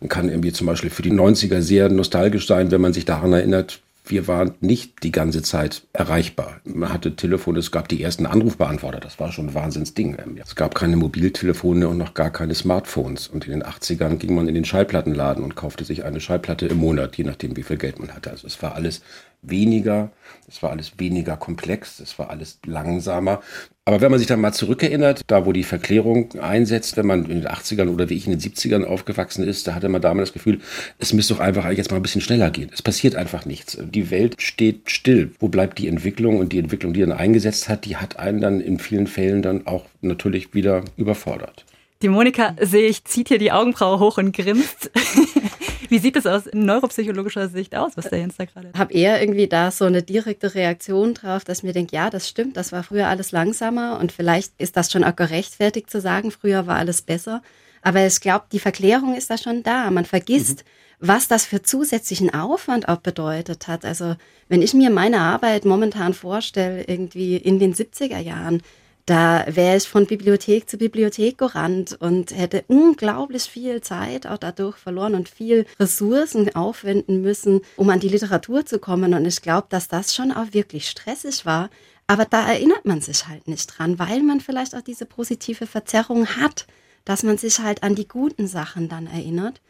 man 0.00 0.08
kann 0.08 0.28
irgendwie 0.28 0.52
zum 0.52 0.66
Beispiel 0.66 0.90
für 0.90 1.02
die 1.02 1.12
90er 1.12 1.62
sehr 1.62 1.88
nostalgisch 1.88 2.46
sein, 2.46 2.70
wenn 2.70 2.82
man 2.82 2.92
sich 2.92 3.06
daran 3.06 3.32
erinnert, 3.32 3.80
wir 4.10 4.28
waren 4.28 4.54
nicht 4.60 5.02
die 5.02 5.12
ganze 5.12 5.42
Zeit 5.42 5.86
erreichbar. 5.92 6.60
Man 6.64 6.92
hatte 6.92 7.16
Telefone, 7.16 7.58
es 7.58 7.70
gab 7.70 7.88
die 7.88 8.02
ersten 8.02 8.26
Anrufbeantworter, 8.26 9.00
das 9.00 9.18
war 9.20 9.32
schon 9.32 9.48
ein 9.48 9.54
Wahnsinnsding. 9.54 10.16
Es 10.42 10.54
gab 10.56 10.74
keine 10.74 10.96
Mobiltelefone 10.96 11.88
und 11.88 11.98
noch 11.98 12.14
gar 12.14 12.30
keine 12.30 12.54
Smartphones. 12.54 13.28
Und 13.28 13.46
in 13.46 13.52
den 13.52 13.62
80ern 13.62 14.16
ging 14.16 14.34
man 14.34 14.48
in 14.48 14.54
den 14.54 14.64
Schallplattenladen 14.64 15.42
und 15.44 15.56
kaufte 15.56 15.84
sich 15.84 16.04
eine 16.04 16.20
Schallplatte 16.20 16.66
im 16.66 16.78
Monat, 16.78 17.16
je 17.16 17.24
nachdem, 17.24 17.56
wie 17.56 17.62
viel 17.62 17.76
Geld 17.76 17.98
man 17.98 18.14
hatte. 18.14 18.30
Also 18.30 18.46
es 18.46 18.62
war 18.62 18.74
alles 18.74 19.02
weniger, 19.42 20.10
es 20.48 20.62
war 20.62 20.70
alles 20.70 20.98
weniger 20.98 21.36
komplex, 21.36 22.00
es 22.00 22.18
war 22.18 22.30
alles 22.30 22.58
langsamer. 22.66 23.40
Aber 23.84 24.00
wenn 24.00 24.10
man 24.10 24.18
sich 24.18 24.28
dann 24.28 24.40
mal 24.40 24.52
zurückerinnert, 24.52 25.22
da 25.26 25.46
wo 25.46 25.52
die 25.52 25.64
Verklärung 25.64 26.38
einsetzt, 26.40 26.96
wenn 26.96 27.06
man 27.06 27.24
in 27.24 27.42
den 27.42 27.48
80ern 27.48 27.88
oder 27.88 28.08
wie 28.08 28.14
ich 28.14 28.26
in 28.26 28.32
den 28.32 28.40
70ern 28.40 28.84
aufgewachsen 28.84 29.42
ist, 29.42 29.66
da 29.66 29.74
hatte 29.74 29.88
man 29.88 30.00
damals 30.00 30.28
das 30.28 30.34
Gefühl, 30.34 30.60
es 30.98 31.12
müsste 31.12 31.34
doch 31.34 31.40
einfach 31.40 31.68
jetzt 31.72 31.90
mal 31.90 31.96
ein 31.96 32.02
bisschen 32.02 32.20
schneller 32.20 32.50
gehen. 32.50 32.70
Es 32.72 32.82
passiert 32.82 33.16
einfach 33.16 33.46
nichts. 33.46 33.78
Die 33.80 34.10
Welt 34.10 34.40
steht 34.40 34.90
still. 34.90 35.32
Wo 35.40 35.48
bleibt 35.48 35.78
die 35.78 35.88
Entwicklung? 35.88 36.38
Und 36.38 36.52
die 36.52 36.58
Entwicklung, 36.58 36.92
die 36.92 37.00
dann 37.00 37.12
eingesetzt 37.12 37.68
hat, 37.68 37.84
die 37.84 37.96
hat 37.96 38.18
einen 38.18 38.40
dann 38.40 38.60
in 38.60 38.78
vielen 38.78 39.06
Fällen 39.06 39.42
dann 39.42 39.66
auch 39.66 39.86
natürlich 40.02 40.54
wieder 40.54 40.84
überfordert. 40.96 41.64
Die 42.02 42.08
Monika, 42.08 42.56
sehe 42.60 42.88
ich, 42.88 43.04
zieht 43.04 43.28
hier 43.28 43.38
die 43.38 43.52
Augenbraue 43.52 43.98
hoch 43.98 44.18
und 44.18 44.34
grinst. 44.34 44.90
Wie 45.90 45.98
sieht 45.98 46.16
es 46.16 46.24
aus 46.24 46.44
neuropsychologischer 46.52 47.48
Sicht 47.48 47.74
aus, 47.74 47.96
was 47.96 48.08
der 48.08 48.20
Jens 48.20 48.36
da 48.36 48.44
gerade 48.44 48.70
Ich 48.72 48.78
habe 48.78 48.92
eher 48.92 49.20
irgendwie 49.20 49.48
da 49.48 49.72
so 49.72 49.86
eine 49.86 50.04
direkte 50.04 50.54
Reaktion 50.54 51.14
drauf, 51.14 51.42
dass 51.44 51.64
mir 51.64 51.72
denkt, 51.72 51.90
ja, 51.90 52.10
das 52.10 52.28
stimmt, 52.28 52.56
das 52.56 52.70
war 52.70 52.84
früher 52.84 53.08
alles 53.08 53.32
langsamer 53.32 53.98
und 53.98 54.12
vielleicht 54.12 54.52
ist 54.58 54.76
das 54.76 54.92
schon 54.92 55.02
auch 55.02 55.16
gerechtfertigt 55.16 55.90
zu 55.90 56.00
sagen, 56.00 56.30
früher 56.30 56.68
war 56.68 56.76
alles 56.76 57.02
besser. 57.02 57.42
Aber 57.82 58.06
ich 58.06 58.20
glaube, 58.20 58.44
die 58.52 58.60
Verklärung 58.60 59.16
ist 59.16 59.30
da 59.30 59.38
schon 59.38 59.64
da. 59.64 59.90
Man 59.90 60.04
vergisst, 60.04 60.64
mhm. 61.00 61.08
was 61.08 61.26
das 61.26 61.44
für 61.44 61.62
zusätzlichen 61.62 62.32
Aufwand 62.32 62.88
auch 62.88 62.98
bedeutet 62.98 63.66
hat. 63.66 63.84
Also 63.84 64.14
wenn 64.48 64.62
ich 64.62 64.74
mir 64.74 64.90
meine 64.90 65.20
Arbeit 65.20 65.64
momentan 65.64 66.14
vorstelle, 66.14 66.84
irgendwie 66.84 67.36
in 67.36 67.58
den 67.58 67.74
70er 67.74 68.18
Jahren, 68.18 68.62
da 69.06 69.44
wäre 69.48 69.76
ich 69.76 69.88
von 69.88 70.06
Bibliothek 70.06 70.68
zu 70.68 70.76
Bibliothek 70.76 71.38
gerannt 71.38 71.96
und 72.00 72.36
hätte 72.36 72.64
unglaublich 72.68 73.44
viel 73.44 73.80
Zeit 73.80 74.26
auch 74.26 74.38
dadurch 74.38 74.76
verloren 74.76 75.14
und 75.14 75.28
viel 75.28 75.66
Ressourcen 75.78 76.54
aufwenden 76.54 77.22
müssen, 77.22 77.60
um 77.76 77.90
an 77.90 78.00
die 78.00 78.08
Literatur 78.08 78.64
zu 78.66 78.78
kommen. 78.78 79.14
Und 79.14 79.24
ich 79.24 79.42
glaube, 79.42 79.66
dass 79.70 79.88
das 79.88 80.14
schon 80.14 80.32
auch 80.32 80.52
wirklich 80.52 80.88
stressig 80.88 81.46
war. 81.46 81.70
Aber 82.06 82.24
da 82.24 82.48
erinnert 82.48 82.84
man 82.86 83.00
sich 83.00 83.28
halt 83.28 83.46
nicht 83.46 83.66
dran, 83.66 83.98
weil 83.98 84.22
man 84.22 84.40
vielleicht 84.40 84.74
auch 84.74 84.82
diese 84.82 85.06
positive 85.06 85.66
Verzerrung 85.66 86.26
hat, 86.26 86.66
dass 87.04 87.22
man 87.22 87.38
sich 87.38 87.60
halt 87.60 87.82
an 87.82 87.94
die 87.94 88.08
guten 88.08 88.46
Sachen 88.46 88.88
dann 88.88 89.06
erinnert. 89.06 89.60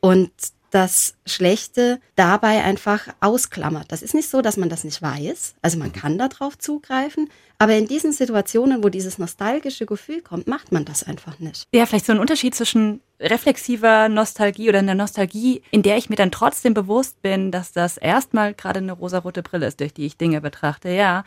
Und 0.00 0.30
das 0.70 1.14
Schlechte 1.26 2.00
dabei 2.16 2.62
einfach 2.62 3.08
ausklammert. 3.20 3.90
Das 3.92 4.02
ist 4.02 4.14
nicht 4.14 4.30
so, 4.30 4.40
dass 4.40 4.56
man 4.56 4.68
das 4.68 4.84
nicht 4.84 5.02
weiß. 5.02 5.54
Also 5.62 5.78
man 5.78 5.92
kann 5.92 6.18
darauf 6.18 6.58
zugreifen. 6.58 7.28
Aber 7.58 7.74
in 7.74 7.86
diesen 7.86 8.12
Situationen, 8.12 8.82
wo 8.82 8.88
dieses 8.88 9.18
nostalgische 9.18 9.84
Gefühl 9.84 10.22
kommt, 10.22 10.46
macht 10.46 10.72
man 10.72 10.84
das 10.84 11.02
einfach 11.02 11.38
nicht. 11.40 11.64
Ja, 11.74 11.84
vielleicht 11.84 12.06
so 12.06 12.12
ein 12.12 12.18
Unterschied 12.18 12.54
zwischen 12.54 13.00
reflexiver 13.20 14.08
Nostalgie 14.08 14.68
oder 14.70 14.78
einer 14.78 14.94
Nostalgie, 14.94 15.62
in 15.70 15.82
der 15.82 15.98
ich 15.98 16.08
mir 16.08 16.16
dann 16.16 16.30
trotzdem 16.30 16.72
bewusst 16.72 17.20
bin, 17.20 17.50
dass 17.50 17.72
das 17.72 17.98
erstmal 17.98 18.54
gerade 18.54 18.78
eine 18.78 18.92
rosarote 18.92 19.42
Brille 19.42 19.66
ist, 19.66 19.80
durch 19.80 19.92
die 19.92 20.06
ich 20.06 20.16
Dinge 20.16 20.40
betrachte. 20.40 20.88
Ja, 20.88 21.24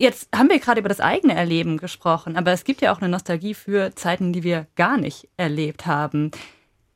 Jetzt 0.00 0.28
haben 0.32 0.48
wir 0.48 0.60
gerade 0.60 0.78
über 0.78 0.88
das 0.88 1.00
eigene 1.00 1.34
Erleben 1.34 1.76
gesprochen, 1.76 2.36
aber 2.36 2.52
es 2.52 2.62
gibt 2.62 2.82
ja 2.82 2.92
auch 2.92 3.00
eine 3.00 3.08
Nostalgie 3.08 3.54
für 3.54 3.96
Zeiten, 3.96 4.32
die 4.32 4.44
wir 4.44 4.68
gar 4.76 4.96
nicht 4.96 5.28
erlebt 5.36 5.86
haben. 5.86 6.30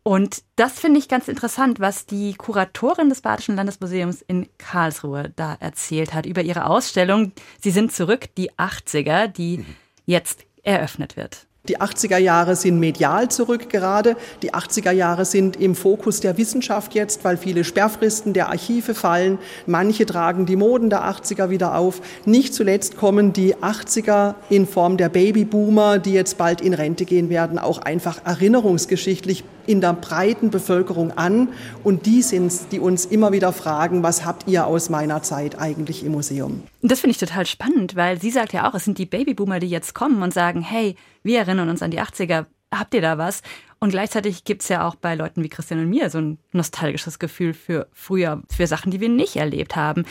Und 0.04 0.42
das 0.56 0.80
finde 0.80 0.98
ich 0.98 1.08
ganz 1.08 1.28
interessant, 1.28 1.78
was 1.78 2.06
die 2.06 2.34
Kuratorin 2.34 3.08
des 3.08 3.20
Badischen 3.20 3.54
Landesmuseums 3.54 4.22
in 4.22 4.48
Karlsruhe 4.58 5.32
da 5.36 5.56
erzählt 5.60 6.12
hat 6.12 6.26
über 6.26 6.42
ihre 6.42 6.66
Ausstellung. 6.66 7.32
Sie 7.60 7.70
sind 7.70 7.92
zurück, 7.92 8.34
die 8.36 8.50
80er, 8.52 9.28
die 9.28 9.58
mhm. 9.58 9.66
jetzt 10.06 10.44
eröffnet 10.64 11.16
wird. 11.16 11.46
Die 11.68 11.78
80er 11.78 12.18
Jahre 12.18 12.56
sind 12.56 12.80
medial 12.80 13.30
zurück 13.30 13.70
gerade. 13.70 14.16
Die 14.42 14.52
80er 14.52 14.90
Jahre 14.90 15.24
sind 15.24 15.54
im 15.54 15.76
Fokus 15.76 16.18
der 16.18 16.36
Wissenschaft 16.36 16.92
jetzt, 16.92 17.22
weil 17.22 17.36
viele 17.36 17.62
Sperrfristen 17.62 18.32
der 18.32 18.48
Archive 18.48 18.96
fallen. 18.96 19.38
Manche 19.66 20.04
tragen 20.04 20.44
die 20.44 20.56
Moden 20.56 20.90
der 20.90 21.04
80er 21.04 21.50
wieder 21.50 21.76
auf. 21.76 22.00
Nicht 22.24 22.52
zuletzt 22.52 22.96
kommen 22.96 23.32
die 23.32 23.54
80er 23.54 24.34
in 24.50 24.66
Form 24.66 24.96
der 24.96 25.08
Babyboomer, 25.08 26.00
die 26.00 26.14
jetzt 26.14 26.36
bald 26.36 26.60
in 26.60 26.74
Rente 26.74 27.04
gehen 27.04 27.28
werden, 27.28 27.60
auch 27.60 27.78
einfach 27.78 28.24
erinnerungsgeschichtlich 28.24 29.44
in 29.66 29.80
der 29.80 29.92
breiten 29.92 30.50
Bevölkerung 30.50 31.12
an. 31.16 31.48
Und 31.84 32.06
die 32.06 32.22
sind 32.22 32.46
es, 32.46 32.68
die 32.68 32.80
uns 32.80 33.04
immer 33.04 33.32
wieder 33.32 33.52
fragen, 33.52 34.02
was 34.02 34.24
habt 34.24 34.48
ihr 34.48 34.66
aus 34.66 34.90
meiner 34.90 35.22
Zeit 35.22 35.58
eigentlich 35.58 36.04
im 36.04 36.12
Museum? 36.12 36.62
Das 36.82 37.00
finde 37.00 37.12
ich 37.12 37.18
total 37.18 37.46
spannend, 37.46 37.96
weil 37.96 38.20
sie 38.20 38.30
sagt 38.30 38.52
ja 38.52 38.68
auch, 38.68 38.74
es 38.74 38.84
sind 38.84 38.98
die 38.98 39.06
Babyboomer, 39.06 39.58
die 39.58 39.68
jetzt 39.68 39.94
kommen 39.94 40.22
und 40.22 40.34
sagen, 40.34 40.62
hey, 40.62 40.96
wir 41.22 41.38
erinnern 41.38 41.68
uns 41.68 41.82
an 41.82 41.90
die 41.90 42.00
80er, 42.00 42.46
habt 42.72 42.94
ihr 42.94 43.02
da 43.02 43.18
was? 43.18 43.42
Und 43.78 43.90
gleichzeitig 43.90 44.44
gibt 44.44 44.62
es 44.62 44.68
ja 44.68 44.86
auch 44.86 44.94
bei 44.94 45.16
Leuten 45.16 45.42
wie 45.42 45.48
Christian 45.48 45.80
und 45.80 45.90
mir 45.90 46.08
so 46.08 46.18
ein 46.18 46.38
nostalgisches 46.52 47.18
Gefühl 47.18 47.52
für 47.52 47.88
früher, 47.92 48.40
für 48.48 48.68
Sachen, 48.68 48.92
die 48.92 49.00
wir 49.00 49.08
nicht 49.08 49.34
erlebt 49.34 49.74
haben. 49.74 50.04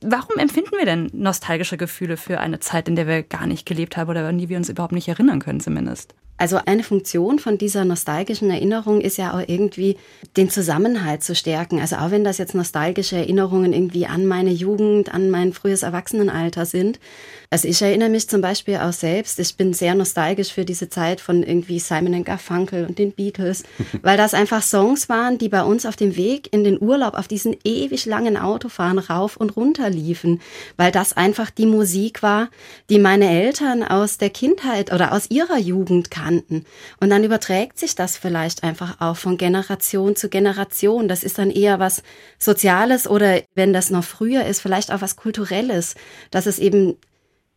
Warum 0.00 0.38
empfinden 0.38 0.78
wir 0.78 0.84
denn 0.84 1.10
nostalgische 1.12 1.76
Gefühle 1.76 2.16
für 2.16 2.38
eine 2.38 2.60
Zeit, 2.60 2.88
in 2.88 2.94
der 2.94 3.08
wir 3.08 3.24
gar 3.24 3.48
nicht 3.48 3.66
gelebt 3.66 3.96
haben 3.96 4.10
oder 4.10 4.28
an 4.28 4.38
die 4.38 4.48
wir 4.48 4.56
uns 4.56 4.68
überhaupt 4.68 4.92
nicht 4.92 5.08
erinnern 5.08 5.40
können 5.40 5.58
zumindest? 5.58 6.14
Also 6.38 6.60
eine 6.66 6.82
Funktion 6.82 7.38
von 7.38 7.56
dieser 7.56 7.84
nostalgischen 7.86 8.50
Erinnerung 8.50 9.00
ist 9.00 9.16
ja 9.16 9.32
auch 9.32 9.42
irgendwie 9.46 9.96
den 10.36 10.50
Zusammenhalt 10.50 11.22
zu 11.22 11.34
stärken. 11.34 11.80
Also 11.80 11.96
auch 11.96 12.10
wenn 12.10 12.24
das 12.24 12.36
jetzt 12.36 12.54
nostalgische 12.54 13.16
Erinnerungen 13.16 13.72
irgendwie 13.72 14.06
an 14.06 14.26
meine 14.26 14.50
Jugend, 14.50 15.14
an 15.14 15.30
mein 15.30 15.54
frühes 15.54 15.82
Erwachsenenalter 15.82 16.66
sind. 16.66 17.00
Also 17.48 17.68
ich 17.68 17.80
erinnere 17.80 18.10
mich 18.10 18.28
zum 18.28 18.42
Beispiel 18.42 18.76
auch 18.76 18.92
selbst, 18.92 19.38
ich 19.38 19.56
bin 19.56 19.72
sehr 19.72 19.94
nostalgisch 19.94 20.52
für 20.52 20.66
diese 20.66 20.90
Zeit 20.90 21.20
von 21.20 21.42
irgendwie 21.42 21.78
Simon 21.78 22.24
Garfunkel 22.24 22.84
und 22.86 22.98
den 22.98 23.12
Beatles, 23.12 23.62
weil 24.02 24.18
das 24.18 24.34
einfach 24.34 24.62
Songs 24.62 25.08
waren, 25.08 25.38
die 25.38 25.48
bei 25.48 25.62
uns 25.62 25.86
auf 25.86 25.96
dem 25.96 26.16
Weg 26.16 26.52
in 26.52 26.64
den 26.64 26.80
Urlaub 26.80 27.14
auf 27.14 27.28
diesen 27.28 27.56
ewig 27.64 28.04
langen 28.04 28.36
Autofahren 28.36 28.98
rauf 28.98 29.38
und 29.38 29.56
runter 29.56 29.88
liefen, 29.88 30.42
weil 30.76 30.92
das 30.92 31.16
einfach 31.16 31.50
die 31.50 31.66
Musik 31.66 32.22
war, 32.22 32.48
die 32.90 32.98
meine 32.98 33.30
Eltern 33.30 33.82
aus 33.82 34.18
der 34.18 34.30
Kindheit 34.30 34.92
oder 34.92 35.12
aus 35.12 35.30
ihrer 35.30 35.58
Jugend 35.58 36.10
kannten 36.10 36.25
kannten. 36.26 36.64
Und 37.00 37.10
dann 37.10 37.24
überträgt 37.24 37.78
sich 37.78 37.94
das 37.94 38.16
vielleicht 38.16 38.64
einfach 38.64 39.00
auch 39.00 39.16
von 39.16 39.36
Generation 39.36 40.16
zu 40.16 40.28
Generation. 40.28 41.08
Das 41.08 41.22
ist 41.22 41.38
dann 41.38 41.50
eher 41.50 41.78
was 41.78 42.02
Soziales 42.38 43.08
oder 43.08 43.42
wenn 43.54 43.72
das 43.72 43.90
noch 43.90 44.04
früher 44.04 44.44
ist, 44.44 44.60
vielleicht 44.60 44.92
auch 44.92 45.00
was 45.00 45.16
Kulturelles, 45.16 45.94
dass 46.30 46.46
es 46.46 46.58
eben 46.58 46.96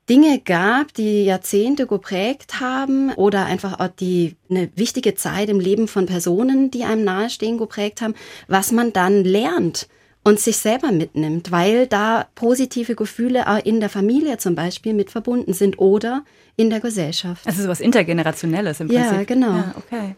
Dinge 0.08 0.40
gab, 0.40 0.94
die 0.94 1.26
Jahrzehnte 1.26 1.86
geprägt 1.86 2.60
haben 2.60 3.14
oder 3.14 3.46
einfach 3.46 3.80
auch 3.80 3.90
die 3.90 4.36
eine 4.50 4.70
wichtige 4.76 5.14
Zeit 5.14 5.50
im 5.50 5.60
Leben 5.60 5.88
von 5.88 6.08
Personen, 6.08 6.72
die 6.72 6.84
einem 6.84 7.04
nahestehen, 7.04 7.60
geprägt 7.60 8.02
haben, 8.02 8.16
was 8.48 8.72
man 8.72 8.92
dann 8.92 9.24
lernt 9.24 9.88
und 10.24 10.40
sich 10.40 10.58
selber 10.58 10.92
mitnimmt, 10.92 11.52
weil 11.52 11.88
da 11.88 12.28
positive 12.36 12.96
Gefühle 12.96 13.48
auch 13.48 13.64
in 13.64 13.80
der 13.80 13.90
Familie 13.90 14.38
zum 14.38 14.56
Beispiel 14.56 14.94
mit 14.94 15.12
verbunden 15.12 15.54
sind 15.54 15.80
oder 15.80 16.24
in 16.56 16.70
der 16.70 16.80
Gesellschaft. 16.80 17.48
Also 17.48 17.64
so 17.64 17.70
was 17.70 17.80
Intergenerationelles 17.80 18.82
im 18.82 18.88
Prinzip. 18.88 19.12
Ja, 19.12 19.24
genau. 19.24 19.56
Ja, 19.56 19.76
okay. 19.78 20.16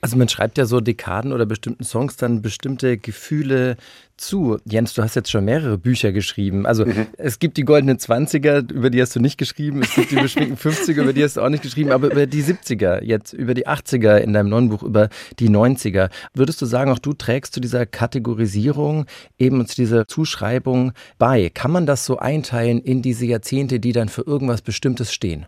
Also 0.00 0.16
man 0.16 0.28
schreibt 0.28 0.58
ja 0.58 0.66
so 0.66 0.80
Dekaden 0.80 1.32
oder 1.32 1.46
bestimmten 1.46 1.84
Songs 1.84 2.16
dann 2.16 2.42
bestimmte 2.42 2.98
Gefühle 2.98 3.76
zu. 4.22 4.58
Jens, 4.64 4.94
du 4.94 5.02
hast 5.02 5.14
jetzt 5.14 5.30
schon 5.30 5.44
mehrere 5.44 5.76
Bücher 5.78 6.12
geschrieben. 6.12 6.66
Also 6.66 6.86
mhm. 6.86 7.06
es 7.18 7.38
gibt 7.38 7.56
die 7.56 7.64
goldenen 7.64 7.98
20er, 7.98 8.72
über 8.72 8.90
die 8.90 9.02
hast 9.02 9.14
du 9.14 9.20
nicht 9.20 9.36
geschrieben. 9.36 9.82
Es 9.82 9.94
gibt 9.94 10.10
die 10.10 10.16
beschwingten 10.16 10.56
50er, 10.72 11.02
über 11.02 11.12
die 11.12 11.22
hast 11.22 11.36
du 11.36 11.42
auch 11.42 11.48
nicht 11.48 11.62
geschrieben. 11.62 11.92
Aber 11.92 12.10
über 12.10 12.26
die 12.26 12.42
70er, 12.42 13.02
jetzt 13.02 13.32
über 13.32 13.54
die 13.54 13.66
80er 13.66 14.18
in 14.18 14.32
deinem 14.32 14.48
neuen 14.48 14.68
Buch, 14.70 14.82
über 14.82 15.08
die 15.38 15.50
90er. 15.50 16.10
Würdest 16.34 16.62
du 16.62 16.66
sagen, 16.66 16.90
auch 16.90 16.98
du 16.98 17.12
trägst 17.12 17.54
zu 17.54 17.60
dieser 17.60 17.84
Kategorisierung, 17.84 19.06
eben 19.38 19.66
zu 19.66 19.74
dieser 19.76 20.06
Zuschreibung 20.06 20.92
bei? 21.18 21.50
Kann 21.50 21.70
man 21.70 21.86
das 21.86 22.06
so 22.06 22.18
einteilen 22.18 22.80
in 22.80 23.02
diese 23.02 23.26
Jahrzehnte, 23.26 23.80
die 23.80 23.92
dann 23.92 24.08
für 24.08 24.22
irgendwas 24.22 24.62
Bestimmtes 24.62 25.12
stehen? 25.12 25.46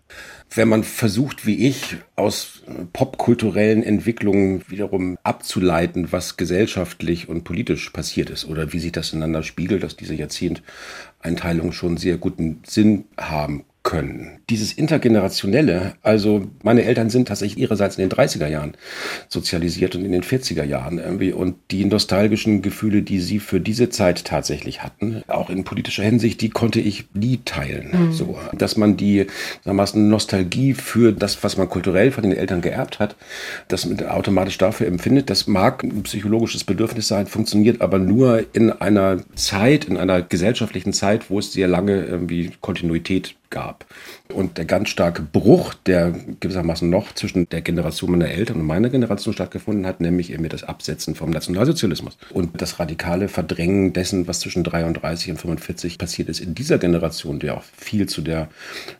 Wenn 0.55 0.69
man 0.69 0.85
versucht, 0.85 1.47
wie 1.47 1.69
ich, 1.69 1.97
aus 2.17 2.63
popkulturellen 2.93 3.83
Entwicklungen 3.83 4.63
wiederum 4.69 5.19
abzuleiten, 5.23 6.13
was 6.13 6.37
gesellschaftlich 6.37 7.29
und 7.29 7.45
politisch 7.45 7.91
passiert 7.91 8.31
ist 8.31 8.45
oder 8.45 8.64
wie 8.73 8.79
sich 8.79 8.93
das 8.93 9.13
ineinander 9.13 9.43
spiegelt, 9.43 9.83
dass 9.83 9.97
diese 9.97 10.15
Jahrzehnteinteilungen 10.15 11.73
schon 11.73 11.97
sehr 11.97 12.17
guten 12.17 12.63
Sinn 12.67 13.05
haben 13.17 13.65
können. 13.85 14.41
Dieses 14.51 14.73
Intergenerationelle, 14.73 15.95
also 16.03 16.47
meine 16.63 16.85
Eltern 16.85 17.11
sind 17.11 17.29
tatsächlich 17.29 17.59
ihrerseits 17.59 17.97
in 17.97 18.09
den 18.09 18.19
30er 18.19 18.49
Jahren 18.49 18.73
sozialisiert 19.29 19.95
und 19.95 20.05
in 20.05 20.11
den 20.11 20.23
40er 20.23 20.65
Jahren 20.65 20.99
irgendwie 20.99 21.33
und 21.33 21.57
die 21.71 21.85
nostalgischen 21.85 22.63
Gefühle, 22.63 23.03
die 23.03 23.21
sie 23.21 23.39
für 23.39 23.61
diese 23.61 23.91
Zeit 23.91 24.25
tatsächlich 24.25 24.83
hatten, 24.83 25.23
auch 25.29 25.51
in 25.51 25.65
politischer 25.65 26.03
Hinsicht, 26.03 26.41
die 26.41 26.49
konnte 26.49 26.81
ich 26.81 27.05
nie 27.13 27.41
teilen. 27.45 28.09
Mhm. 28.09 28.13
So, 28.13 28.39
dass 28.55 28.77
man 28.77 28.97
die 28.97 29.27
sagen 29.63 30.09
Nostalgie 30.09 30.73
für 30.73 31.13
das, 31.13 31.45
was 31.45 31.59
man 31.59 31.69
kulturell 31.69 32.11
von 32.11 32.23
den 32.23 32.33
Eltern 32.33 32.63
geerbt 32.63 32.99
hat, 32.99 33.17
das 33.69 33.85
man 33.85 34.05
automatisch 34.07 34.57
dafür 34.57 34.87
empfindet, 34.87 35.29
das 35.29 35.47
mag 35.47 35.83
ein 35.83 36.03
psychologisches 36.05 36.65
Bedürfnis 36.65 37.09
sein, 37.09 37.27
funktioniert 37.27 37.83
aber 37.83 37.99
nur 37.99 38.47
in 38.55 38.73
einer 38.73 39.19
Zeit, 39.35 39.85
in 39.85 39.99
einer 39.99 40.23
gesellschaftlichen 40.23 40.95
Zeit, 40.95 41.29
wo 41.29 41.39
es 41.39 41.53
sehr 41.53 41.69
lange 41.69 42.03
irgendwie 42.05 42.51
Kontinuität 42.63 43.35
gab. 43.55 43.87
Und 44.33 44.59
der 44.59 44.65
ganz 44.65 44.89
starke 44.89 45.23
Bruch, 45.23 45.75
der 45.87 46.13
gewissermaßen 46.41 46.91
noch 46.91 47.15
zwischen 47.15 47.49
der 47.49 47.63
Generation 47.63 48.11
meiner 48.11 48.29
Eltern 48.29 48.61
und 48.61 48.67
meiner 48.67 48.91
Generation 48.91 49.33
stattgefunden 49.33 49.87
hat, 49.87 50.01
nämlich 50.01 50.33
eben 50.33 50.49
das 50.49 50.65
Absetzen 50.65 51.15
vom 51.15 51.31
Nationalsozialismus 51.31 52.19
und 52.31 52.61
das 52.61 52.81
radikale 52.81 53.29
Verdrängen 53.29 53.93
dessen, 53.93 54.27
was 54.27 54.41
zwischen 54.41 54.65
33 54.65 55.31
und 55.31 55.37
45 55.41 55.99
passiert 55.99 56.29
ist 56.29 56.41
in 56.41 56.55
dieser 56.55 56.79
Generation, 56.79 57.39
der 57.39 57.57
auch 57.57 57.63
viel 57.77 58.09
zu 58.09 58.23
der 58.23 58.49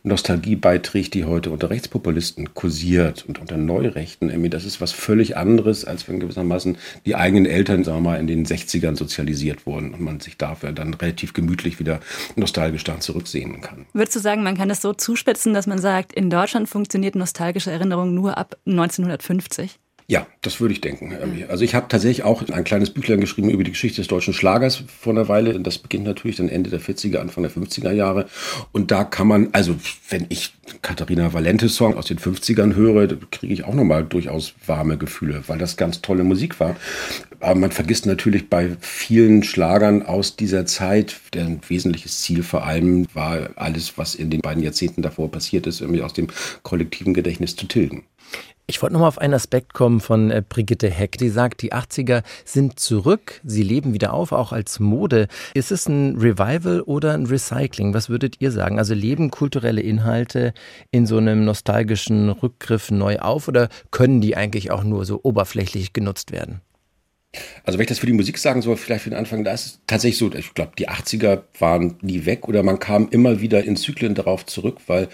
Nostalgie 0.03 0.55
beiträgt, 0.55 1.13
die 1.15 1.25
heute 1.25 1.51
unter 1.51 1.69
Rechtspopulisten 1.69 2.53
kursiert 2.53 3.25
und 3.27 3.39
unter 3.39 3.57
Neurechten. 3.57 4.31
Das 4.49 4.63
ist 4.63 4.79
was 4.79 4.93
völlig 4.93 5.35
anderes, 5.35 5.83
als 5.83 6.07
wenn 6.07 6.21
gewissermaßen 6.21 6.77
die 7.05 7.15
eigenen 7.15 7.45
Eltern, 7.45 7.83
sagen 7.83 7.97
wir 7.97 8.11
mal, 8.11 8.19
in 8.21 8.27
den 8.27 8.45
60ern 8.45 8.95
sozialisiert 8.95 9.65
wurden 9.65 9.93
und 9.93 9.99
man 9.99 10.21
sich 10.21 10.37
dafür 10.37 10.71
dann 10.71 10.93
relativ 10.93 11.33
gemütlich 11.33 11.79
wieder 11.79 11.99
nostalgisch 12.37 12.85
daran 12.85 13.01
zurücksehen 13.01 13.59
kann. 13.59 13.85
Würdest 13.91 14.15
du 14.15 14.19
sagen, 14.21 14.44
man 14.45 14.55
kann 14.55 14.69
es 14.69 14.81
so 14.81 14.93
zuspitzen, 14.93 15.53
dass 15.53 15.67
man 15.67 15.79
sagt, 15.79 16.13
in 16.13 16.29
Deutschland 16.29 16.69
funktioniert 16.69 17.15
nostalgische 17.15 17.71
Erinnerung 17.71 18.13
nur 18.13 18.37
ab 18.37 18.55
1950? 18.65 19.79
Ja, 20.07 20.27
das 20.41 20.61
würde 20.61 20.71
ich 20.75 20.81
denken. 20.81 21.17
Also 21.49 21.63
ich 21.63 21.73
habe 21.73 21.87
tatsächlich 21.87 22.21
auch 22.21 22.47
ein 22.49 22.63
kleines 22.63 22.91
Büchlein 22.91 23.19
geschrieben 23.19 23.49
über 23.49 23.63
die 23.63 23.71
Geschichte 23.71 24.01
des 24.01 24.07
deutschen 24.07 24.35
Schlagers 24.35 24.83
vor 24.99 25.13
einer 25.13 25.27
Weile. 25.27 25.59
Das 25.59 25.79
beginnt 25.79 26.05
natürlich 26.05 26.37
dann 26.37 26.47
Ende 26.47 26.69
der 26.69 26.79
40er, 26.79 27.17
Anfang 27.17 27.41
der 27.41 27.51
50er 27.51 27.91
Jahre. 27.91 28.27
Und 28.71 28.91
da 28.91 29.03
kann 29.03 29.27
man, 29.27 29.49
also 29.53 29.75
wenn 30.09 30.27
ich 30.29 30.53
Katharina 30.83 31.33
Valente 31.33 31.69
Song 31.69 31.95
aus 31.95 32.05
den 32.05 32.19
50ern 32.19 32.75
höre, 32.75 33.07
kriege 33.31 33.51
ich 33.51 33.63
auch 33.63 33.73
nochmal 33.73 34.05
durchaus 34.05 34.53
warme 34.67 34.99
Gefühle, 34.99 35.41
weil 35.47 35.57
das 35.57 35.75
ganz 35.75 36.01
tolle 36.01 36.23
Musik 36.23 36.59
war. 36.59 36.75
Aber 37.39 37.59
man 37.59 37.71
vergisst 37.71 38.05
natürlich 38.05 38.47
bei 38.47 38.77
vielen 38.81 39.41
Schlagern 39.41 40.03
aus 40.03 40.35
dieser 40.35 40.67
Zeit, 40.67 41.15
deren 41.33 41.61
wesentliches 41.67 42.21
Ziel 42.21 42.43
vor 42.43 42.63
allem 42.63 43.07
war, 43.15 43.49
alles, 43.55 43.97
was 43.97 44.13
in 44.13 44.29
den 44.29 44.41
beiden 44.41 44.61
Jahrzehnten 44.61 45.01
davor 45.01 45.31
passiert 45.31 45.65
ist, 45.65 45.81
irgendwie 45.81 46.03
aus 46.03 46.13
dem 46.13 46.27
kollektiven 46.61 47.15
Gedächtnis 47.15 47.55
zu 47.55 47.65
tilgen. 47.65 48.03
Ich 48.67 48.81
wollte 48.81 48.93
nochmal 48.93 49.09
auf 49.09 49.19
einen 49.19 49.35
Aspekt 49.35 49.73
kommen 49.73 49.99
von 49.99 50.31
äh, 50.31 50.41
Brigitte 50.47 50.89
Heck, 50.89 51.19
die 51.19 51.29
sagt, 51.29 51.61
die 51.61 51.71
80er 51.71 52.23
sind 52.45 52.79
zurück, 52.79 53.39
sie 53.43 53.61
leben 53.61 53.93
wieder 53.93 54.11
auf, 54.11 54.31
auch 54.31 54.51
als 54.51 54.79
Mode. 54.79 55.27
Ist 55.53 55.71
es 55.71 55.87
ein 55.87 56.17
Revival 56.17 56.81
oder 56.81 57.13
ein 57.13 57.27
Recycling? 57.27 57.93
Was 57.93 58.09
würdet 58.09 58.37
ihr 58.41 58.51
sagen? 58.51 58.79
Also 58.79 58.95
leben 58.95 59.29
kulturelle 59.29 59.81
Inhalte 59.81 60.55
in 60.89 61.05
so 61.05 61.17
einem 61.17 61.45
nostalgischen 61.45 62.29
Rückgriff 62.29 62.89
neu 62.89 63.19
auf 63.19 63.47
oder 63.47 63.69
können 63.91 64.19
die 64.19 64.35
eigentlich 64.35 64.71
auch 64.71 64.83
nur 64.83 65.05
so 65.05 65.19
oberflächlich 65.21 65.93
genutzt 65.93 66.31
werden? 66.31 66.61
Also 67.65 67.77
wenn 67.77 67.83
ich 67.83 67.89
das 67.89 67.99
für 67.99 68.07
die 68.07 68.13
Musik 68.13 68.39
sagen 68.39 68.63
soll, 68.63 68.77
vielleicht 68.77 69.03
für 69.03 69.11
den 69.11 69.19
Anfang, 69.19 69.43
da 69.43 69.53
ist 69.53 69.65
es 69.65 69.79
tatsächlich 69.85 70.17
so, 70.17 70.33
ich 70.33 70.55
glaube, 70.55 70.71
die 70.79 70.89
80er 70.89 71.43
waren 71.59 71.97
nie 72.01 72.25
weg 72.25 72.47
oder 72.47 72.63
man 72.63 72.79
kam 72.79 73.09
immer 73.09 73.41
wieder 73.41 73.63
in 73.63 73.75
Zyklen 73.75 74.15
darauf 74.15 74.45
zurück, 74.45 74.77
weil 74.87 75.09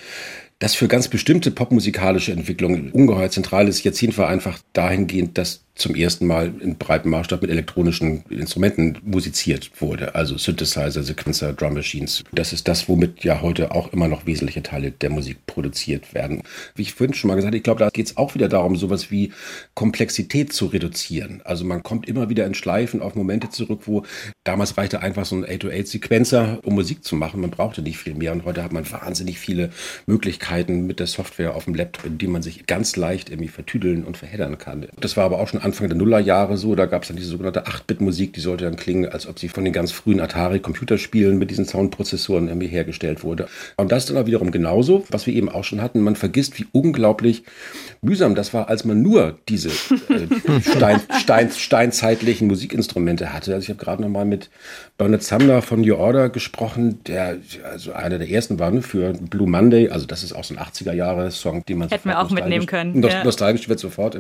das 0.62 0.76
für 0.76 0.88
ganz 0.88 1.08
bestimmte 1.08 1.50
popmusikalische 1.50 2.32
Entwicklungen 2.32 2.92
ungeheuer 2.92 3.32
zentrales 3.32 3.84
Jahrzehnt 3.84 4.16
war 4.20 4.30
einfach 4.30 4.60
dahingehend, 4.74 5.40
dass 5.40 5.64
zum 5.76 5.96
ersten 5.96 6.28
Mal 6.28 6.54
in 6.60 6.78
breitem 6.78 7.12
Maßstab 7.12 7.42
mit 7.42 7.52
elektronischen 7.52 8.24
Instrumenten 8.30 8.98
musiziert 9.04 9.72
wurde. 9.80 10.16
Also 10.16 10.38
Synthesizer, 10.38 11.04
Sequencer, 11.04 11.54
Drum 11.54 11.74
Machines. 11.74 12.24
Das 12.32 12.54
ist 12.54 12.68
das, 12.68 12.90
womit 12.90 13.24
ja 13.24 13.42
heute 13.42 13.72
auch 13.72 13.92
immer 13.94 14.08
noch 14.08 14.26
wesentliche 14.26 14.64
Teile 14.64 14.92
der 14.92 15.10
Musik 15.10 15.46
produziert 15.46 16.14
werden. 16.14 16.44
Wie 16.76 16.82
ich 16.82 16.94
vorhin 16.94 17.14
schon 17.14 17.30
mal 17.30 17.36
gesagt 17.36 17.52
habe, 17.52 17.58
ich 17.58 17.64
glaube, 17.64 17.80
da 17.80 17.90
geht 17.90 18.08
es 18.08 18.18
auch 18.18 18.36
wieder 18.36 18.50
darum, 18.50 18.76
sowas 18.76 19.12
wie 19.12 19.32
Komplexität 19.74 20.54
zu 20.54 20.68
reduzieren. 20.68 21.42
Also 21.46 21.66
man 21.66 21.84
kommt 21.84 22.08
immer 22.08 22.30
wieder 22.30 22.46
in 22.46 22.54
Schleifen 22.54 23.02
auf 23.02 23.16
Momente 23.16 23.50
zurück, 23.50 23.82
wo 23.86 24.04
damals 24.44 24.78
reichte 24.78 25.02
einfach 25.02 25.26
so 25.26 25.36
ein 25.36 25.46
808-Sequencer, 25.46 26.60
um 26.64 26.76
Musik 26.76 27.04
zu 27.04 27.16
machen. 27.16 27.42
Man 27.42 27.52
brauchte 27.52 27.82
nicht 27.82 27.98
viel 27.98 28.14
mehr. 28.14 28.34
Und 28.34 28.46
heute 28.46 28.64
hat 28.64 28.74
man 28.74 28.90
wahnsinnig 28.92 29.40
viele 29.40 29.72
Möglichkeiten 30.06 30.86
mit 30.86 31.00
der 31.00 31.08
Software 31.08 31.56
auf 31.56 31.66
dem 31.66 31.76
Laptop, 31.76 32.06
in 32.06 32.18
die 32.18 32.28
man 32.28 32.42
sich 32.42 32.68
ganz 32.68 32.96
leicht 32.96 33.30
irgendwie 33.30 33.50
vertüdeln 33.50 34.04
und 34.04 34.18
verheddern 34.18 34.58
kann. 34.58 34.88
Das 35.00 35.18
war 35.18 35.26
aber 35.26 35.40
auch 35.40 35.48
schon 35.48 35.62
Anfang 35.72 35.88
der 35.88 35.98
Nullerjahre 35.98 36.58
so. 36.58 36.76
Da 36.76 36.86
gab 36.86 37.04
es 37.04 37.08
dann 37.08 37.16
diese 37.16 37.30
sogenannte 37.30 37.66
8-Bit-Musik, 37.66 38.34
die 38.34 38.42
sollte 38.42 38.66
dann 38.66 38.76
klingen, 38.76 39.10
als 39.10 39.26
ob 39.26 39.40
sie 39.40 39.48
von 39.48 39.64
den 39.64 39.72
ganz 39.72 39.94
frühen 39.94 40.20
Atari-Computerspielen 40.20 41.38
mit 41.38 41.50
diesen 41.50 41.64
Soundprozessoren 41.64 42.50
irgendwie 42.50 42.68
hergestellt 42.68 43.24
wurde. 43.24 43.48
Und 43.78 43.94
das 43.94 44.04
ist 44.04 44.10
dann 44.10 44.22
auch 44.22 44.26
wiederum 44.26 44.52
genauso, 44.52 45.06
was 45.10 45.28
wir 45.28 45.34
eben 45.34 45.48
auch 45.48 45.64
schon 45.64 45.82
hatten. 45.82 46.02
Man 46.02 46.18
vergisst, 46.18 46.60
wie 46.60 46.66
unglaublich 46.74 47.44
mühsam 48.02 48.36
das 48.36 48.54
war, 48.54 48.68
als 48.68 48.84
man 48.84 49.02
nur 49.02 49.40
diese 49.48 49.70
äh, 49.70 50.62
Stein, 50.76 51.00
Stein, 51.22 51.52
steinzeitlichen 51.52 52.48
Musikinstrumente 52.48 53.32
hatte. 53.32 53.54
Also 53.54 53.64
ich 53.64 53.70
habe 53.70 53.80
gerade 53.84 54.02
noch 54.02 54.10
mal 54.10 54.26
mit 54.26 54.50
Bernard 55.02 55.24
Sumner 55.24 55.64
von 55.64 55.90
Your 55.90 55.98
Order 55.98 56.30
gesprochen, 56.30 57.00
der 57.08 57.38
also 57.64 57.92
einer 57.92 58.20
der 58.20 58.30
ersten 58.30 58.60
war 58.60 58.72
für 58.84 59.14
Blue 59.14 59.50
Monday. 59.50 59.90
Also 59.90 60.06
das 60.06 60.22
ist 60.22 60.32
auch 60.32 60.44
so 60.44 60.54
ein 60.54 60.60
80er-Jahre-Song, 60.60 61.66
den 61.66 61.80
man 61.80 61.90
Hätten 61.90 62.08
wir 62.08 62.20
auch 62.20 62.30
mitnehmen 62.30 62.68
können. 62.68 63.00
Nostalgisch 63.00 63.64
ja. 63.64 63.70
wird 63.70 63.80
sofort. 63.80 64.16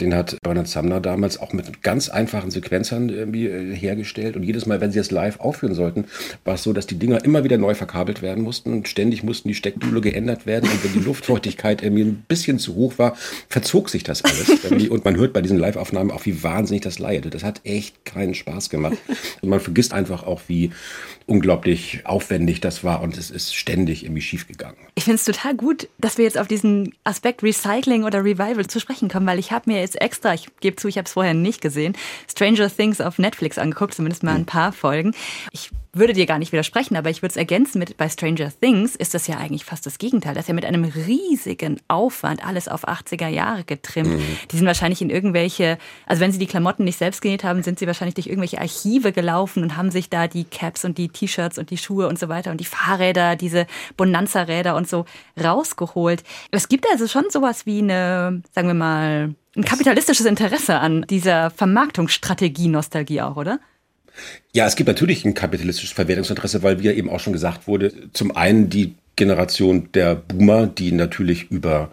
Den 0.00 0.14
hat 0.14 0.38
Bernard 0.42 0.66
Sumner 0.66 1.02
damals 1.02 1.38
auch 1.38 1.52
mit 1.52 1.82
ganz 1.82 2.08
einfachen 2.08 2.50
Sequenzern 2.50 3.10
irgendwie 3.10 3.48
äh, 3.48 3.76
hergestellt. 3.76 4.34
Und 4.36 4.44
jedes 4.44 4.64
Mal, 4.64 4.80
wenn 4.80 4.92
sie 4.92 4.98
es 4.98 5.10
live 5.10 5.40
aufführen 5.40 5.74
sollten, 5.74 6.06
war 6.42 6.54
es 6.54 6.62
so, 6.62 6.72
dass 6.72 6.86
die 6.86 6.98
Dinger 6.98 7.22
immer 7.26 7.44
wieder 7.44 7.58
neu 7.58 7.74
verkabelt 7.74 8.22
werden 8.22 8.42
mussten 8.42 8.72
und 8.72 8.88
ständig 8.88 9.22
mussten 9.24 9.48
die 9.48 9.54
Steckdüle 9.54 10.00
geändert 10.00 10.46
werden. 10.46 10.70
Und 10.70 10.84
wenn 10.84 10.94
die 10.94 11.06
Luftfeuchtigkeit 11.06 11.82
irgendwie 11.82 12.04
ein 12.04 12.24
bisschen 12.26 12.58
zu 12.58 12.76
hoch 12.76 12.94
war, 12.96 13.14
verzog 13.50 13.90
sich 13.90 14.04
das 14.04 14.24
alles. 14.24 14.88
und 14.88 15.04
man 15.04 15.16
hört 15.16 15.34
bei 15.34 15.42
diesen 15.42 15.58
Live-Aufnahmen 15.58 16.10
auch, 16.10 16.24
wie 16.24 16.42
wahnsinnig 16.42 16.80
das 16.80 16.98
leierte. 16.98 17.28
Das 17.28 17.44
hat 17.44 17.60
echt 17.64 18.06
keinen 18.06 18.32
Spaß 18.32 18.70
gemacht. 18.70 18.96
Und 19.42 19.50
man 19.50 19.60
vergisst 19.60 19.92
einfach 19.98 20.22
auch, 20.22 20.40
wie 20.46 20.72
unglaublich 21.28 22.00
aufwendig 22.04 22.60
das 22.60 22.82
war 22.82 23.02
und 23.02 23.16
es 23.18 23.30
ist 23.30 23.54
ständig 23.54 24.04
irgendwie 24.04 24.22
schiefgegangen. 24.22 24.78
Ich 24.94 25.04
finde 25.04 25.16
es 25.16 25.24
total 25.24 25.54
gut, 25.54 25.88
dass 25.98 26.16
wir 26.16 26.24
jetzt 26.24 26.38
auf 26.38 26.48
diesen 26.48 26.94
Aspekt 27.04 27.42
Recycling 27.42 28.04
oder 28.04 28.24
Revival 28.24 28.66
zu 28.66 28.80
sprechen 28.80 29.08
kommen, 29.08 29.26
weil 29.26 29.38
ich 29.38 29.52
habe 29.52 29.70
mir 29.70 29.80
jetzt 29.80 30.00
extra, 30.00 30.34
ich 30.34 30.46
gebe 30.60 30.76
zu, 30.76 30.88
ich 30.88 30.96
habe 30.96 31.06
es 31.06 31.12
vorher 31.12 31.34
nicht 31.34 31.60
gesehen, 31.60 31.96
Stranger 32.30 32.74
Things 32.74 33.00
auf 33.00 33.18
Netflix 33.18 33.58
angeguckt, 33.58 33.94
zumindest 33.94 34.22
mal 34.22 34.32
ein 34.32 34.38
hm. 34.38 34.46
paar 34.46 34.72
Folgen. 34.72 35.14
Ich 35.52 35.70
würde 35.98 36.12
dir 36.12 36.26
gar 36.26 36.38
nicht 36.38 36.52
widersprechen, 36.52 36.96
aber 36.96 37.10
ich 37.10 37.22
würde 37.22 37.32
es 37.32 37.36
ergänzen 37.36 37.78
mit 37.78 37.96
bei 37.96 38.08
Stranger 38.08 38.50
Things 38.60 38.94
ist 38.96 39.14
das 39.14 39.26
ja 39.26 39.36
eigentlich 39.36 39.64
fast 39.64 39.86
das 39.86 39.98
Gegenteil. 39.98 40.34
Das 40.34 40.44
ist 40.44 40.48
ja 40.48 40.54
mit 40.54 40.64
einem 40.64 40.84
riesigen 40.84 41.80
Aufwand 41.88 42.46
alles 42.46 42.68
auf 42.68 42.86
80er 42.86 43.28
Jahre 43.28 43.64
getrimmt. 43.64 44.10
Mhm. 44.10 44.36
Die 44.50 44.56
sind 44.56 44.66
wahrscheinlich 44.66 45.02
in 45.02 45.10
irgendwelche, 45.10 45.78
also 46.06 46.20
wenn 46.20 46.32
sie 46.32 46.38
die 46.38 46.46
Klamotten 46.46 46.84
nicht 46.84 46.98
selbst 46.98 47.22
genäht 47.22 47.44
haben, 47.44 47.62
sind 47.62 47.78
sie 47.78 47.86
wahrscheinlich 47.86 48.14
durch 48.14 48.26
irgendwelche 48.26 48.60
Archive 48.60 49.12
gelaufen 49.12 49.62
und 49.62 49.76
haben 49.76 49.90
sich 49.90 50.10
da 50.10 50.28
die 50.28 50.44
Caps 50.44 50.84
und 50.84 50.98
die 50.98 51.08
T-Shirts 51.18 51.58
und 51.58 51.70
die 51.70 51.78
Schuhe 51.78 52.08
und 52.08 52.18
so 52.18 52.28
weiter 52.28 52.50
und 52.50 52.60
die 52.60 52.64
Fahrräder, 52.64 53.36
diese 53.36 53.66
Bonanza-Räder 53.96 54.76
und 54.76 54.88
so 54.88 55.04
rausgeholt. 55.42 56.22
Es 56.50 56.68
gibt 56.68 56.86
also 56.90 57.06
schon 57.08 57.24
sowas 57.30 57.66
wie 57.66 57.78
eine, 57.78 58.42
sagen 58.52 58.68
wir 58.68 58.74
mal, 58.74 59.34
ein 59.56 59.64
kapitalistisches 59.64 60.26
Interesse 60.26 60.78
an 60.78 61.04
dieser 61.08 61.50
Vermarktungsstrategie 61.50 62.68
Nostalgie 62.68 63.20
auch, 63.22 63.36
oder? 63.36 63.58
Ja, 64.52 64.66
es 64.66 64.76
gibt 64.76 64.88
natürlich 64.88 65.24
ein 65.24 65.34
kapitalistisches 65.34 65.92
Verwertungsinteresse, 65.92 66.62
weil, 66.62 66.80
wie 66.80 66.86
ja 66.86 66.92
eben 66.92 67.10
auch 67.10 67.20
schon 67.20 67.32
gesagt 67.32 67.66
wurde, 67.66 68.10
zum 68.12 68.36
einen 68.36 68.68
die 68.68 68.94
Generation 69.16 69.90
der 69.92 70.14
Boomer, 70.14 70.66
die 70.66 70.92
natürlich 70.92 71.50
über 71.50 71.90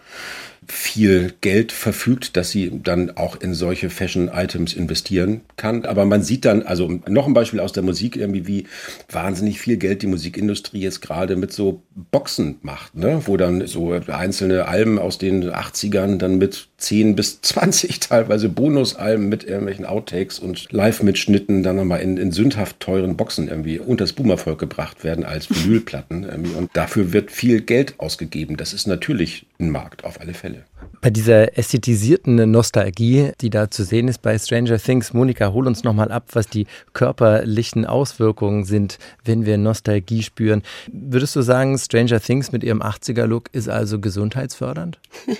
viel 0.68 1.34
Geld 1.40 1.72
verfügt, 1.72 2.36
dass 2.36 2.50
sie 2.50 2.80
dann 2.82 3.16
auch 3.16 3.40
in 3.40 3.54
solche 3.54 3.90
Fashion-Items 3.90 4.74
investieren 4.74 5.42
kann. 5.56 5.84
Aber 5.84 6.04
man 6.04 6.22
sieht 6.22 6.44
dann, 6.44 6.62
also 6.62 7.00
noch 7.08 7.26
ein 7.26 7.34
Beispiel 7.34 7.60
aus 7.60 7.72
der 7.72 7.82
Musik, 7.82 8.16
irgendwie 8.16 8.46
wie 8.46 8.66
wahnsinnig 9.10 9.60
viel 9.60 9.76
Geld 9.76 10.02
die 10.02 10.06
Musikindustrie 10.06 10.80
jetzt 10.80 11.02
gerade 11.02 11.36
mit 11.36 11.52
so 11.52 11.82
Boxen 12.10 12.56
macht, 12.62 12.96
ne? 12.96 13.22
wo 13.26 13.36
dann 13.36 13.66
so 13.66 13.92
einzelne 13.92 14.68
Alben 14.68 14.98
aus 14.98 15.18
den 15.18 15.44
80ern 15.44 16.18
dann 16.18 16.38
mit 16.38 16.68
10 16.78 17.16
bis 17.16 17.40
20 17.40 18.00
teilweise 18.00 18.48
Bonusalben 18.48 19.28
mit 19.28 19.44
irgendwelchen 19.44 19.84
Outtakes 19.84 20.38
und 20.38 20.70
Live-Mitschnitten 20.72 21.62
dann 21.62 21.76
nochmal 21.76 22.00
in, 22.00 22.16
in 22.16 22.32
sündhaft 22.32 22.80
teuren 22.80 23.16
Boxen 23.16 23.48
irgendwie 23.48 23.78
unters 23.78 24.12
Boomervolk 24.12 24.58
gebracht 24.58 25.04
werden 25.04 25.24
als 25.24 25.48
Vinylplatten. 25.50 26.24
Und 26.56 26.70
dafür 26.74 27.12
wird 27.12 27.30
viel 27.30 27.60
Geld 27.60 27.94
ausgegeben. 27.98 28.56
Das 28.56 28.72
ist 28.72 28.86
natürlich 28.86 29.46
ein 29.58 29.70
Markt 29.70 30.04
auf 30.04 30.20
alle 30.20 30.34
Fälle. 30.34 30.55
Bei 31.00 31.10
dieser 31.10 31.56
ästhetisierten 31.56 32.50
Nostalgie, 32.50 33.32
die 33.40 33.50
da 33.50 33.70
zu 33.70 33.84
sehen 33.84 34.08
ist 34.08 34.22
bei 34.22 34.38
Stranger 34.38 34.78
Things, 34.78 35.12
Monika, 35.12 35.52
hol 35.52 35.66
uns 35.66 35.84
nochmal 35.84 36.10
ab, 36.10 36.24
was 36.32 36.48
die 36.48 36.66
körperlichen 36.94 37.84
Auswirkungen 37.84 38.64
sind, 38.64 38.98
wenn 39.24 39.46
wir 39.46 39.58
Nostalgie 39.58 40.22
spüren. 40.22 40.62
Würdest 40.90 41.36
du 41.36 41.42
sagen, 41.42 41.78
Stranger 41.78 42.20
Things 42.20 42.50
mit 42.50 42.64
ihrem 42.64 42.82
80er-Look 42.82 43.50
ist 43.52 43.68
also 43.68 44.00
gesundheitsfördernd? 44.00 44.98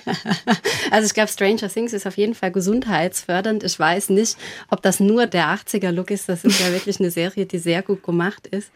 also 0.90 1.06
ich 1.06 1.14
glaube, 1.14 1.28
Stranger 1.28 1.68
Things 1.68 1.92
ist 1.92 2.06
auf 2.06 2.16
jeden 2.16 2.34
Fall 2.34 2.52
gesundheitsfördernd. 2.52 3.64
Ich 3.64 3.78
weiß 3.78 4.10
nicht, 4.10 4.36
ob 4.70 4.82
das 4.82 5.00
nur 5.00 5.26
der 5.26 5.46
80er-Look 5.46 6.10
ist. 6.10 6.28
Das 6.28 6.44
ist 6.44 6.60
ja 6.60 6.72
wirklich 6.72 7.00
eine 7.00 7.10
Serie, 7.10 7.46
die 7.46 7.58
sehr 7.58 7.82
gut 7.82 8.02
gemacht 8.02 8.46
ist. 8.46 8.70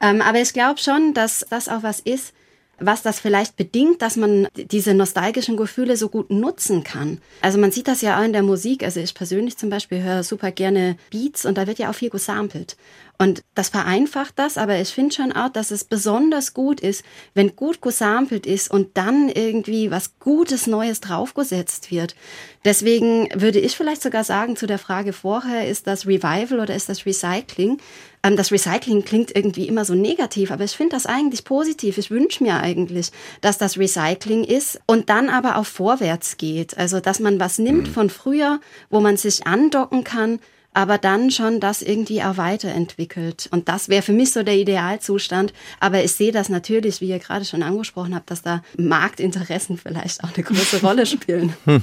Ähm, 0.00 0.22
aber 0.22 0.40
ich 0.40 0.52
glaube 0.52 0.80
schon, 0.80 1.12
dass 1.12 1.44
das 1.50 1.68
auch 1.68 1.82
was 1.82 2.00
ist, 2.00 2.32
was 2.80 3.02
das 3.02 3.20
vielleicht 3.20 3.56
bedingt, 3.56 4.02
dass 4.02 4.16
man 4.16 4.48
diese 4.54 4.94
nostalgischen 4.94 5.56
Gefühle 5.56 5.96
so 5.96 6.08
gut 6.08 6.30
nutzen 6.30 6.82
kann. 6.82 7.18
Also 7.42 7.58
man 7.58 7.70
sieht 7.70 7.88
das 7.88 8.00
ja 8.00 8.18
auch 8.18 8.24
in 8.24 8.32
der 8.32 8.42
Musik. 8.42 8.82
Also 8.82 9.00
ich 9.00 9.14
persönlich 9.14 9.56
zum 9.56 9.70
Beispiel 9.70 10.02
höre 10.02 10.24
super 10.24 10.50
gerne 10.50 10.96
Beats 11.10 11.44
und 11.44 11.58
da 11.58 11.66
wird 11.66 11.78
ja 11.78 11.90
auch 11.90 11.94
viel 11.94 12.10
gesampelt. 12.10 12.76
Und 13.20 13.44
das 13.54 13.68
vereinfacht 13.68 14.38
das, 14.38 14.56
aber 14.56 14.80
ich 14.80 14.88
finde 14.88 15.14
schon 15.14 15.32
auch, 15.32 15.50
dass 15.50 15.70
es 15.72 15.84
besonders 15.84 16.54
gut 16.54 16.80
ist, 16.80 17.04
wenn 17.34 17.54
gut 17.54 17.82
gesampelt 17.82 18.46
ist 18.46 18.70
und 18.70 18.96
dann 18.96 19.28
irgendwie 19.28 19.90
was 19.90 20.18
Gutes 20.20 20.66
Neues 20.66 21.02
draufgesetzt 21.02 21.90
wird. 21.90 22.16
Deswegen 22.64 23.28
würde 23.34 23.58
ich 23.58 23.76
vielleicht 23.76 24.00
sogar 24.00 24.24
sagen 24.24 24.56
zu 24.56 24.66
der 24.66 24.78
Frage 24.78 25.12
vorher, 25.12 25.68
ist 25.68 25.86
das 25.86 26.06
Revival 26.06 26.60
oder 26.60 26.74
ist 26.74 26.88
das 26.88 27.04
Recycling? 27.04 27.76
Ähm, 28.22 28.36
das 28.36 28.52
Recycling 28.52 29.04
klingt 29.04 29.36
irgendwie 29.36 29.68
immer 29.68 29.84
so 29.84 29.94
negativ, 29.94 30.50
aber 30.50 30.64
ich 30.64 30.72
finde 30.72 30.96
das 30.96 31.04
eigentlich 31.04 31.44
positiv. 31.44 31.98
Ich 31.98 32.10
wünsche 32.10 32.42
mir 32.42 32.54
eigentlich, 32.60 33.10
dass 33.42 33.58
das 33.58 33.76
Recycling 33.76 34.44
ist 34.44 34.80
und 34.86 35.10
dann 35.10 35.28
aber 35.28 35.58
auch 35.58 35.66
vorwärts 35.66 36.38
geht. 36.38 36.78
Also, 36.78 37.00
dass 37.00 37.20
man 37.20 37.38
was 37.38 37.58
nimmt 37.58 37.88
mhm. 37.88 37.92
von 37.92 38.08
früher, 38.08 38.60
wo 38.88 39.00
man 39.00 39.18
sich 39.18 39.46
andocken 39.46 40.04
kann 40.04 40.40
aber 40.72 40.98
dann 40.98 41.30
schon 41.30 41.60
das 41.60 41.82
irgendwie 41.82 42.22
auch 42.22 42.36
weiterentwickelt. 42.36 43.48
Und 43.50 43.68
das 43.68 43.88
wäre 43.88 44.02
für 44.02 44.12
mich 44.12 44.32
so 44.32 44.42
der 44.42 44.56
Idealzustand. 44.56 45.52
Aber 45.80 46.02
ich 46.02 46.12
sehe 46.12 46.32
das 46.32 46.48
natürlich, 46.48 47.00
wie 47.00 47.08
ihr 47.08 47.18
gerade 47.18 47.44
schon 47.44 47.62
angesprochen 47.62 48.14
habt, 48.14 48.30
dass 48.30 48.42
da 48.42 48.62
Marktinteressen 48.76 49.78
vielleicht 49.78 50.22
auch 50.22 50.34
eine 50.34 50.44
große 50.44 50.80
Rolle 50.80 51.06
spielen. 51.06 51.54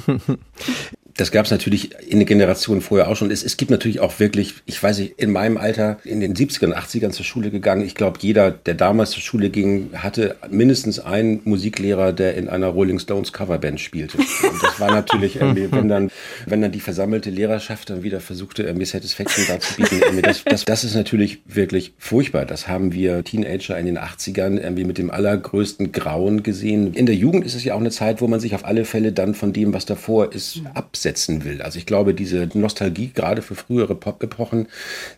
Das 1.18 1.32
gab 1.32 1.46
es 1.46 1.52
natürlich 1.52 1.90
in 2.08 2.20
den 2.20 2.28
Generationen 2.28 2.82
vorher 2.82 3.10
auch 3.10 3.16
schon. 3.16 3.32
Es, 3.32 3.44
es 3.44 3.58
gibt 3.58 3.72
natürlich 3.72 4.00
auch 4.00 4.20
wirklich, 4.20 4.54
ich 4.66 4.82
weiß 4.82 5.00
nicht, 5.00 5.16
in 5.18 5.32
meinem 5.32 5.58
Alter, 5.58 5.98
in 6.04 6.20
den 6.20 6.36
70ern, 6.36 6.74
80ern 6.74 7.10
zur 7.10 7.26
Schule 7.26 7.50
gegangen. 7.50 7.82
Ich 7.82 7.96
glaube, 7.96 8.20
jeder, 8.22 8.52
der 8.52 8.76
damals 8.76 9.12
zur 9.12 9.22
Schule 9.22 9.50
ging, 9.50 9.90
hatte 9.94 10.36
mindestens 10.50 11.00
einen 11.00 11.42
Musiklehrer, 11.44 12.14
der 12.14 12.36
in 12.36 12.48
einer 12.50 12.68
Rolling 12.68 13.00
Stones 13.00 13.34
Coverband 13.34 13.80
spielte. 13.80 14.18
Und 14.18 14.64
das 14.64 14.80
war 14.80 14.92
natürlich 14.92 15.36
irgendwie, 15.42 15.72
wenn 15.72 15.90
dann, 15.90 16.12
wenn 16.46 16.62
dann 16.62 16.72
die 16.72 16.80
versammelte 16.80 17.32
Lehrerschaft 17.32 17.90
dann 17.90 18.04
wieder 18.04 18.20
versuchte, 18.20 18.64
irgendwie 18.64 18.86
Satisfaction 18.86 19.46
darzubieten. 19.48 20.22
Das, 20.22 20.44
das, 20.44 20.66
das 20.66 20.84
ist 20.84 20.96
natürlich 20.96 21.40
wirklich 21.46 21.94
furchtbar. 21.98 22.46
Das 22.46 22.68
haben 22.68 22.94
wir 22.94 23.24
Teenager 23.24 23.78
in 23.78 23.88
den 23.88 23.98
80ern 23.98 24.60
irgendwie 24.60 24.84
mit 24.84 25.00
dem 25.00 25.10
allergrößten 25.10 25.92
Grauen 25.92 26.44
gesehen. 26.44 26.94
In 26.94 27.08
der 27.08 27.16
Jugend 27.16 27.44
ist 27.44 27.56
es 27.56 27.64
ja 27.64 27.74
auch 27.74 27.80
eine 27.80 27.92
Zeit, 27.92 28.22
wo 28.22 28.28
man 28.28 28.40
sich 28.40 28.54
auf 28.54 28.66
alle 28.66 28.86
Fälle 28.86 29.14
dann 29.14 29.34
von 29.34 29.52
dem, 29.52 29.74
was 29.74 29.86
davor 29.86 30.32
ist, 30.32 30.62
absetzen 31.08 31.46
will. 31.46 31.62
Also 31.62 31.80
ich 31.80 31.86
glaube, 31.86 32.14
diese 32.14 32.50
Nostalgie 32.54 33.12
gerade 33.14 33.42
für 33.42 33.56
frühere 33.56 33.96
Pop-Epochen 33.96 34.68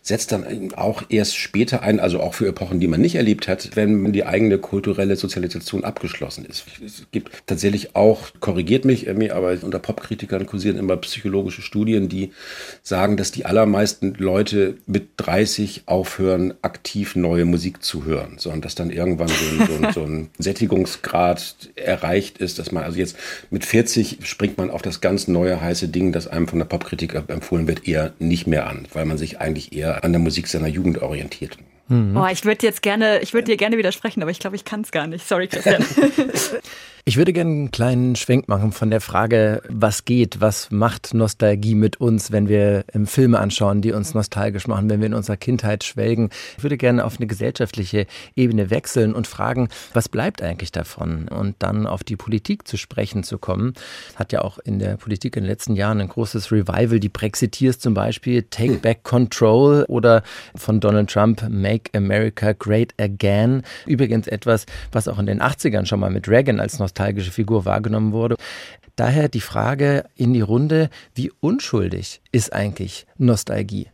setzt 0.02 0.32
dann 0.32 0.72
auch 0.74 1.02
erst 1.08 1.36
später 1.36 1.82
ein, 1.82 1.98
also 1.98 2.20
auch 2.20 2.34
für 2.34 2.46
Epochen, 2.46 2.80
die 2.80 2.86
man 2.86 3.00
nicht 3.00 3.16
erlebt 3.16 3.48
hat, 3.48 3.70
wenn 3.74 4.12
die 4.12 4.24
eigene 4.24 4.58
kulturelle 4.58 5.16
Sozialisation 5.16 5.84
abgeschlossen 5.84 6.44
ist. 6.44 6.64
Es 6.84 7.06
gibt 7.10 7.30
tatsächlich 7.46 7.96
auch, 7.96 8.28
korrigiert 8.40 8.84
mich, 8.84 9.08
aber 9.10 9.56
unter 9.62 9.78
Popkritikern 9.78 10.46
kursieren 10.46 10.78
immer 10.78 10.96
psychologische 10.98 11.62
Studien, 11.62 12.08
die 12.08 12.32
sagen, 12.82 13.16
dass 13.16 13.32
die 13.32 13.46
allermeisten 13.46 14.14
Leute 14.18 14.76
mit 14.86 15.08
30 15.16 15.82
aufhören, 15.86 16.54
aktiv 16.62 17.16
neue 17.16 17.44
Musik 17.44 17.82
zu 17.82 18.04
hören, 18.04 18.34
sondern 18.38 18.60
dass 18.60 18.74
dann 18.74 18.90
irgendwann 18.90 19.28
so 19.28 19.34
ein, 19.34 19.66
so 19.66 19.86
ein, 19.86 19.92
so 19.92 20.02
ein 20.02 20.28
Sättigungsgrad 20.38 21.70
erreicht 21.74 22.38
ist, 22.38 22.58
dass 22.58 22.70
man 22.70 22.84
also 22.84 22.98
jetzt 22.98 23.16
mit 23.50 23.64
40 23.64 24.18
springt 24.22 24.58
man 24.58 24.70
auf 24.70 24.82
das 24.82 25.00
ganz 25.00 25.26
neue 25.26 25.60
heiße 25.60 25.79
Ding, 25.88 26.12
das 26.12 26.26
einem 26.26 26.48
von 26.48 26.58
der 26.58 26.66
Popkritik 26.66 27.14
empfohlen 27.28 27.66
wird, 27.66 27.86
eher 27.86 28.12
nicht 28.18 28.46
mehr 28.46 28.66
an, 28.66 28.86
weil 28.92 29.04
man 29.04 29.18
sich 29.18 29.40
eigentlich 29.40 29.72
eher 29.72 30.04
an 30.04 30.12
der 30.12 30.20
Musik 30.20 30.48
seiner 30.48 30.68
Jugend 30.68 31.02
orientiert. 31.02 31.58
Mhm. 31.88 32.16
Oh, 32.16 32.26
ich 32.30 32.44
würde 32.44 32.66
jetzt 32.66 32.82
gerne, 32.82 33.20
ich 33.20 33.34
würde 33.34 33.46
dir 33.46 33.56
gerne 33.56 33.76
widersprechen, 33.76 34.22
aber 34.22 34.30
ich 34.30 34.38
glaube, 34.38 34.56
ich 34.56 34.64
kann 34.64 34.82
es 34.82 34.92
gar 34.92 35.06
nicht. 35.06 35.26
Sorry, 35.26 35.48
Christian. 35.48 35.84
Ich 37.06 37.16
würde 37.16 37.32
gerne 37.32 37.50
einen 37.50 37.70
kleinen 37.70 38.14
Schwenk 38.14 38.46
machen 38.46 38.72
von 38.72 38.90
der 38.90 39.00
Frage, 39.00 39.62
was 39.68 40.04
geht, 40.04 40.42
was 40.42 40.70
macht 40.70 41.14
Nostalgie 41.14 41.74
mit 41.74 41.98
uns, 41.98 42.30
wenn 42.30 42.46
wir 42.46 42.84
Filme 43.06 43.38
anschauen, 43.38 43.80
die 43.80 43.92
uns 43.92 44.12
nostalgisch 44.12 44.66
machen, 44.66 44.90
wenn 44.90 45.00
wir 45.00 45.06
in 45.06 45.14
unserer 45.14 45.38
Kindheit 45.38 45.82
schwelgen. 45.82 46.28
Ich 46.58 46.62
würde 46.62 46.76
gerne 46.76 47.04
auf 47.06 47.16
eine 47.16 47.26
gesellschaftliche 47.26 48.06
Ebene 48.36 48.68
wechseln 48.68 49.14
und 49.14 49.26
fragen, 49.26 49.70
was 49.94 50.10
bleibt 50.10 50.42
eigentlich 50.42 50.72
davon? 50.72 51.28
Und 51.28 51.56
dann 51.60 51.86
auf 51.86 52.04
die 52.04 52.16
Politik 52.16 52.68
zu 52.68 52.76
sprechen 52.76 53.24
zu 53.24 53.38
kommen. 53.38 53.72
Hat 54.14 54.30
ja 54.32 54.42
auch 54.42 54.58
in 54.58 54.78
der 54.78 54.98
Politik 54.98 55.36
in 55.36 55.44
den 55.44 55.48
letzten 55.48 55.76
Jahren 55.76 56.00
ein 56.00 56.08
großes 56.08 56.52
Revival. 56.52 57.00
Die 57.00 57.08
Brexiteers 57.08 57.78
zum 57.78 57.94
Beispiel, 57.94 58.42
Take 58.42 58.74
Back 58.74 59.04
Control 59.04 59.86
oder 59.88 60.22
von 60.54 60.80
Donald 60.80 61.08
Trump, 61.08 61.48
Make 61.48 61.90
America 61.96 62.52
Great 62.52 62.92
Again. 63.00 63.62
Übrigens 63.86 64.28
etwas, 64.28 64.66
was 64.92 65.08
auch 65.08 65.18
in 65.18 65.26
den 65.26 65.40
80ern 65.40 65.86
schon 65.86 66.00
mal 66.00 66.10
mit 66.10 66.28
Reagan 66.28 66.60
als 66.60 66.78
nostalgisch 66.78 66.89
nostalgische 66.90 67.30
Figur 67.30 67.64
wahrgenommen 67.64 68.12
wurde. 68.12 68.36
Daher 68.96 69.28
die 69.28 69.40
Frage 69.40 70.04
in 70.16 70.34
die 70.34 70.40
Runde, 70.40 70.90
wie 71.14 71.32
unschuldig 71.40 72.20
ist 72.32 72.52
eigentlich 72.52 73.06
Nostalgie? 73.16 73.88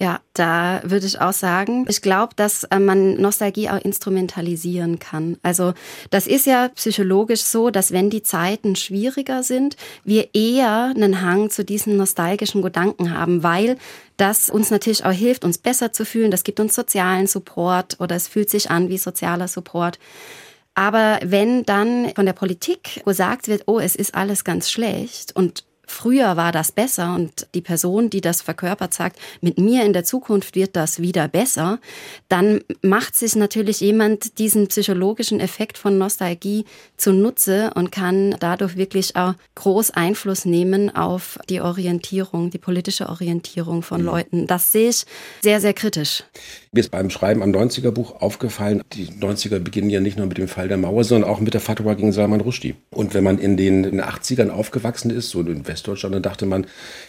Ja, 0.00 0.20
da 0.32 0.80
würde 0.84 1.04
ich 1.04 1.20
auch 1.20 1.34
sagen, 1.34 1.84
ich 1.86 2.00
glaube, 2.00 2.32
dass 2.34 2.64
äh, 2.64 2.78
man 2.78 3.20
Nostalgie 3.20 3.68
auch 3.68 3.78
instrumentalisieren 3.84 4.98
kann. 4.98 5.36
Also 5.42 5.74
das 6.08 6.26
ist 6.26 6.46
ja 6.46 6.70
psychologisch 6.74 7.42
so, 7.42 7.68
dass 7.68 7.92
wenn 7.92 8.08
die 8.08 8.22
Zeiten 8.22 8.74
schwieriger 8.74 9.42
sind, 9.42 9.76
wir 10.02 10.34
eher 10.34 10.94
einen 10.94 11.20
Hang 11.20 11.50
zu 11.50 11.62
diesen 11.62 11.98
nostalgischen 11.98 12.62
Gedanken 12.62 13.12
haben, 13.12 13.42
weil 13.42 13.76
das 14.16 14.48
uns 14.48 14.70
natürlich 14.70 15.04
auch 15.04 15.12
hilft, 15.12 15.44
uns 15.44 15.58
besser 15.58 15.92
zu 15.92 16.06
fühlen. 16.06 16.30
Das 16.30 16.44
gibt 16.44 16.58
uns 16.58 16.74
sozialen 16.74 17.26
Support 17.26 18.00
oder 18.00 18.16
es 18.16 18.28
fühlt 18.28 18.48
sich 18.48 18.70
an 18.70 18.88
wie 18.88 18.98
sozialer 18.98 19.48
Support. 19.48 19.98
Aber 20.76 21.18
wenn 21.24 21.64
dann 21.64 22.12
von 22.14 22.26
der 22.26 22.34
Politik 22.34 23.02
gesagt 23.04 23.48
wird, 23.48 23.62
oh, 23.66 23.80
es 23.80 23.96
ist 23.96 24.14
alles 24.14 24.44
ganz 24.44 24.70
schlecht 24.70 25.34
und 25.34 25.64
früher 25.86 26.36
war 26.36 26.52
das 26.52 26.72
besser 26.72 27.14
und 27.14 27.46
die 27.54 27.60
Person, 27.62 28.10
die 28.10 28.20
das 28.20 28.42
verkörpert, 28.42 28.92
sagt, 28.92 29.18
mit 29.40 29.58
mir 29.58 29.84
in 29.84 29.92
der 29.92 30.04
Zukunft 30.04 30.54
wird 30.54 30.76
das 30.76 31.00
wieder 31.00 31.28
besser, 31.28 31.78
dann 32.28 32.60
macht 32.82 33.14
sich 33.14 33.36
natürlich 33.36 33.80
jemand 33.80 34.38
diesen 34.38 34.66
psychologischen 34.66 35.40
Effekt 35.40 35.78
von 35.78 35.96
Nostalgie 35.96 36.64
zunutze 36.96 37.70
und 37.74 37.92
kann 37.92 38.36
dadurch 38.40 38.76
wirklich 38.76 39.16
auch 39.16 39.34
groß 39.54 39.92
Einfluss 39.92 40.44
nehmen 40.44 40.94
auf 40.94 41.38
die 41.48 41.60
Orientierung, 41.60 42.50
die 42.50 42.58
politische 42.58 43.08
Orientierung 43.08 43.82
von 43.82 44.00
mhm. 44.00 44.06
Leuten. 44.06 44.46
Das 44.46 44.72
sehe 44.72 44.90
ich 44.90 45.06
sehr, 45.40 45.60
sehr 45.60 45.72
kritisch. 45.72 46.24
Mir 46.76 46.80
ist 46.80 46.90
beim 46.90 47.08
Schreiben 47.08 47.42
am 47.42 47.52
90er-Buch 47.52 48.20
aufgefallen, 48.20 48.82
die 48.92 49.06
90er 49.06 49.60
beginnen 49.60 49.88
ja 49.88 49.98
nicht 49.98 50.18
nur 50.18 50.26
mit 50.26 50.36
dem 50.36 50.46
Fall 50.46 50.68
der 50.68 50.76
Mauer, 50.76 51.04
sondern 51.04 51.30
auch 51.30 51.40
mit 51.40 51.54
der 51.54 51.62
Fatwa 51.62 51.94
gegen 51.94 52.12
Salman 52.12 52.42
Rushdie. 52.42 52.74
Und 52.90 53.14
wenn 53.14 53.24
man 53.24 53.38
in 53.38 53.56
den 53.56 53.98
80ern 53.98 54.50
aufgewachsen 54.50 55.10
ist, 55.10 55.30
so 55.30 55.40
in 55.40 55.66
Westdeutschland, 55.66 56.14
dann 56.16 56.22
dachte 56.22 56.44
man, 56.44 56.66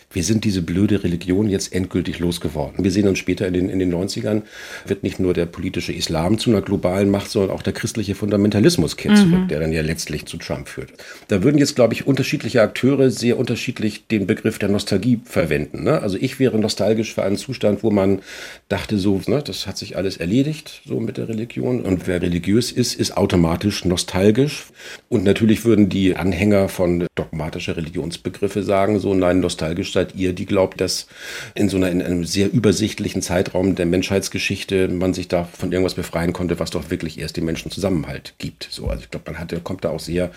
wir 0.09 0.23
sind 0.23 0.45
diese 0.45 0.61
blöde 0.61 1.03
Religion 1.03 1.49
jetzt 1.49 1.73
endgültig 1.73 2.19
losgeworden. 2.19 2.83
Wir 2.83 2.91
sehen 2.91 3.09
uns 3.09 3.19
später 3.19 3.45
in 3.45 3.53
den, 3.53 3.69
in 3.69 3.79
den 3.79 3.93
90ern, 3.93 4.43
wird 4.85 5.03
nicht 5.03 5.19
nur 5.19 5.33
der 5.33 5.45
politische 5.45 5.91
Islam 5.91 6.37
zu 6.37 6.49
einer 6.49 6.61
globalen 6.61 7.11
Macht, 7.11 7.29
sondern 7.29 7.51
auch 7.51 7.61
der 7.61 7.73
christliche 7.73 8.15
Fundamentalismus 8.15 8.95
kehrt 8.95 9.17
mhm. 9.17 9.29
zurück, 9.29 9.47
der 9.49 9.59
dann 9.59 9.73
ja 9.73 9.81
letztlich 9.81 10.25
zu 10.25 10.37
Trump 10.37 10.69
führt. 10.69 10.93
Da 11.27 11.43
würden 11.43 11.57
jetzt, 11.57 11.75
glaube 11.75 11.93
ich, 11.93 12.07
unterschiedliche 12.07 12.61
Akteure 12.61 13.11
sehr 13.11 13.37
unterschiedlich 13.37 14.07
den 14.07 14.27
Begriff 14.27 14.59
der 14.59 14.69
Nostalgie 14.69 15.19
verwenden. 15.25 15.83
Ne? 15.83 16.01
Also 16.01 16.17
ich 16.19 16.39
wäre 16.39 16.57
nostalgisch 16.57 17.13
für 17.13 17.23
einen 17.23 17.37
Zustand, 17.37 17.83
wo 17.83 17.91
man 17.91 18.21
dachte 18.69 18.97
so, 18.97 19.21
ne, 19.27 19.43
das 19.43 19.67
hat 19.67 19.77
sich 19.77 19.97
alles 19.97 20.17
erledigt, 20.17 20.81
so 20.85 21.01
mit 21.01 21.17
der 21.17 21.27
Religion. 21.27 21.81
Und 21.81 22.07
wer 22.07 22.21
religiös 22.21 22.71
ist, 22.71 22.95
ist 22.95 23.17
automatisch 23.17 23.83
nostalgisch. 23.83 24.67
Und 25.09 25.25
natürlich 25.25 25.65
würden 25.65 25.89
die 25.89 26.15
Anhänger 26.15 26.69
von 26.69 27.07
dogmatischer 27.15 27.75
Religionsbegriffe 27.75 28.63
sagen, 28.63 28.99
so 28.99 29.13
nein, 29.13 29.41
nostalgisch 29.41 29.91
seid 29.97 30.15
ihr, 30.15 30.33
die 30.33 30.45
glaubt, 30.45 30.79
dass 30.79 31.07
in 31.55 31.69
so 31.69 31.77
einer, 31.77 31.89
in 31.89 32.03
einem 32.03 32.23
sehr 32.23 32.53
übersichtlichen 32.53 33.23
Zeitraum 33.23 33.73
der 33.73 33.87
Menschheitsgeschichte 33.87 34.87
man 34.89 35.15
sich 35.15 35.27
da 35.27 35.45
von 35.45 35.71
irgendwas 35.71 35.95
befreien 35.95 36.33
konnte, 36.33 36.59
was 36.59 36.69
doch 36.69 36.91
wirklich 36.91 37.19
erst 37.19 37.35
den 37.35 37.45
Menschen 37.45 37.71
Zusammenhalt 37.71 38.35
gibt. 38.37 38.67
So, 38.69 38.87
also 38.87 39.03
ich 39.03 39.09
glaube, 39.09 39.31
man 39.31 39.39
hat, 39.39 39.63
kommt 39.63 39.83
da 39.83 39.89
auch 39.89 39.99
sehr 39.99 40.29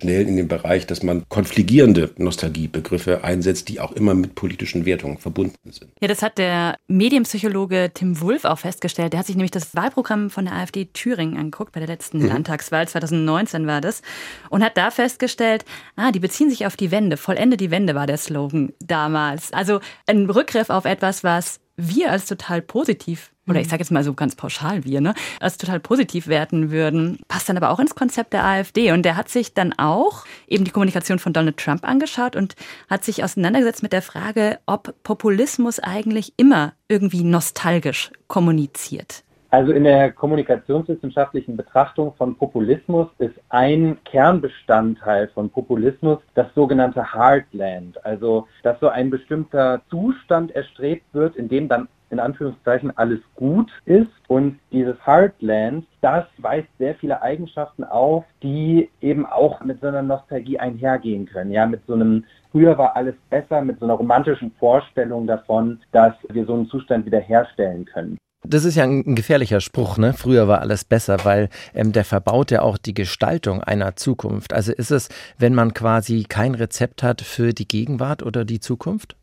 schnell 0.00 0.28
in 0.28 0.36
den 0.36 0.46
Bereich, 0.46 0.86
dass 0.86 1.02
man 1.02 1.24
konfligierende 1.28 2.10
Nostalgiebegriffe 2.16 3.24
einsetzt, 3.24 3.68
die 3.68 3.80
auch 3.80 3.90
immer 3.90 4.14
mit 4.14 4.36
politischen 4.36 4.86
Wertungen 4.86 5.18
verbunden 5.18 5.72
sind. 5.72 5.90
Ja, 6.00 6.06
das 6.06 6.22
hat 6.22 6.38
der 6.38 6.76
Medienpsychologe 6.86 7.90
Tim 7.92 8.20
Wulff 8.20 8.44
auch 8.44 8.60
festgestellt. 8.60 9.12
Der 9.12 9.20
hat 9.20 9.26
sich 9.26 9.34
nämlich 9.34 9.50
das 9.50 9.74
Wahlprogramm 9.74 10.30
von 10.30 10.44
der 10.44 10.54
AfD 10.54 10.84
Thüringen 10.92 11.36
angeguckt, 11.36 11.72
bei 11.72 11.80
der 11.80 11.88
letzten 11.88 12.18
mhm. 12.18 12.28
Landtagswahl 12.28 12.86
2019 12.86 13.66
war 13.66 13.80
das, 13.80 14.02
und 14.48 14.62
hat 14.62 14.76
da 14.76 14.92
festgestellt, 14.92 15.64
ah, 15.96 16.12
die 16.12 16.20
beziehen 16.20 16.50
sich 16.50 16.66
auf 16.66 16.76
die 16.76 16.92
Wende. 16.92 17.16
Vollende 17.16 17.56
die 17.56 17.72
Wende 17.72 17.96
war 17.96 18.06
der 18.06 18.16
Slogan 18.16 18.72
da 18.78 19.07
damals. 19.08 19.52
Also 19.52 19.80
ein 20.06 20.28
Rückgriff 20.28 20.70
auf 20.70 20.84
etwas, 20.84 21.24
was 21.24 21.60
wir 21.76 22.10
als 22.10 22.26
total 22.26 22.60
positiv 22.60 23.30
oder 23.46 23.60
ich 23.60 23.66
mhm. 23.66 23.70
sage 23.70 23.80
jetzt 23.80 23.90
mal 23.90 24.04
so 24.04 24.12
ganz 24.12 24.34
pauschal 24.36 24.84
wir, 24.84 25.00
ne, 25.00 25.14
als 25.40 25.56
total 25.56 25.80
positiv 25.80 26.26
werten 26.26 26.70
würden, 26.70 27.18
passt 27.28 27.48
dann 27.48 27.56
aber 27.56 27.70
auch 27.70 27.78
ins 27.78 27.94
Konzept 27.94 28.34
der 28.34 28.44
AfD. 28.44 28.92
Und 28.92 29.04
der 29.04 29.16
hat 29.16 29.30
sich 29.30 29.54
dann 29.54 29.72
auch 29.78 30.26
eben 30.46 30.64
die 30.64 30.70
Kommunikation 30.70 31.18
von 31.18 31.32
Donald 31.32 31.56
Trump 31.56 31.88
angeschaut 31.88 32.36
und 32.36 32.56
hat 32.90 33.04
sich 33.04 33.24
auseinandergesetzt 33.24 33.82
mit 33.82 33.94
der 33.94 34.02
Frage, 34.02 34.58
ob 34.66 35.02
Populismus 35.02 35.80
eigentlich 35.80 36.34
immer 36.36 36.74
irgendwie 36.88 37.22
nostalgisch 37.24 38.10
kommuniziert. 38.26 39.24
Also 39.50 39.72
in 39.72 39.84
der 39.84 40.12
kommunikationswissenschaftlichen 40.12 41.56
Betrachtung 41.56 42.12
von 42.14 42.36
Populismus 42.36 43.08
ist 43.18 43.34
ein 43.48 43.96
Kernbestandteil 44.04 45.28
von 45.28 45.48
Populismus 45.48 46.18
das 46.34 46.46
sogenannte 46.54 47.14
Heartland. 47.14 48.04
Also 48.04 48.46
dass 48.62 48.78
so 48.80 48.88
ein 48.88 49.08
bestimmter 49.08 49.80
Zustand 49.88 50.50
erstrebt 50.50 51.06
wird, 51.14 51.36
in 51.36 51.48
dem 51.48 51.68
dann 51.68 51.88
in 52.10 52.20
Anführungszeichen 52.20 52.96
alles 52.96 53.20
gut 53.36 53.70
ist. 53.86 54.10
Und 54.28 54.58
dieses 54.70 54.96
Heartland, 55.06 55.86
das 56.02 56.26
weist 56.38 56.68
sehr 56.78 56.94
viele 56.96 57.22
Eigenschaften 57.22 57.84
auf, 57.84 58.24
die 58.42 58.90
eben 59.00 59.24
auch 59.24 59.62
mit 59.62 59.80
so 59.80 59.88
einer 59.88 60.02
Nostalgie 60.02 60.58
einhergehen 60.58 61.26
können. 61.26 61.52
Ja, 61.52 61.66
mit 61.66 61.80
so 61.86 61.94
einem 61.94 62.24
früher 62.50 62.76
war 62.76 62.96
alles 62.96 63.14
besser, 63.30 63.62
mit 63.62 63.78
so 63.78 63.86
einer 63.86 63.94
romantischen 63.94 64.52
Vorstellung 64.58 65.26
davon, 65.26 65.80
dass 65.92 66.14
wir 66.28 66.44
so 66.44 66.54
einen 66.54 66.68
Zustand 66.68 67.06
wiederherstellen 67.06 67.84
können. 67.86 68.18
Das 68.44 68.64
ist 68.64 68.76
ja 68.76 68.84
ein 68.84 69.16
gefährlicher 69.16 69.60
Spruch, 69.60 69.98
ne? 69.98 70.14
Früher 70.14 70.46
war 70.46 70.60
alles 70.60 70.84
besser, 70.84 71.24
weil 71.24 71.48
ähm, 71.74 71.92
der 71.92 72.04
verbaut 72.04 72.50
ja 72.50 72.62
auch 72.62 72.78
die 72.78 72.94
Gestaltung 72.94 73.62
einer 73.62 73.96
Zukunft. 73.96 74.52
Also 74.52 74.72
ist 74.72 74.92
es, 74.92 75.08
wenn 75.38 75.54
man 75.54 75.74
quasi 75.74 76.24
kein 76.28 76.54
Rezept 76.54 77.02
hat 77.02 77.20
für 77.20 77.52
die 77.52 77.66
Gegenwart 77.66 78.22
oder 78.22 78.44
die 78.44 78.60
Zukunft? 78.60 79.16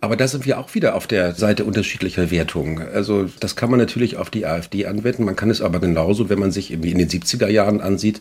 Aber 0.00 0.16
da 0.16 0.28
sind 0.28 0.44
wir 0.44 0.58
auch 0.58 0.74
wieder 0.74 0.94
auf 0.94 1.06
der 1.06 1.34
Seite 1.34 1.64
unterschiedlicher 1.64 2.30
Wertungen. 2.30 2.86
Also 2.86 3.30
das 3.40 3.56
kann 3.56 3.70
man 3.70 3.80
natürlich 3.80 4.16
auf 4.18 4.28
die 4.28 4.46
AfD 4.46 4.86
anwenden, 4.86 5.24
man 5.24 5.36
kann 5.36 5.50
es 5.50 5.62
aber 5.62 5.80
genauso, 5.80 6.28
wenn 6.28 6.38
man 6.38 6.52
sich 6.52 6.70
irgendwie 6.70 6.92
in 6.92 6.98
den 6.98 7.08
70er 7.08 7.48
Jahren 7.48 7.80
ansieht, 7.80 8.20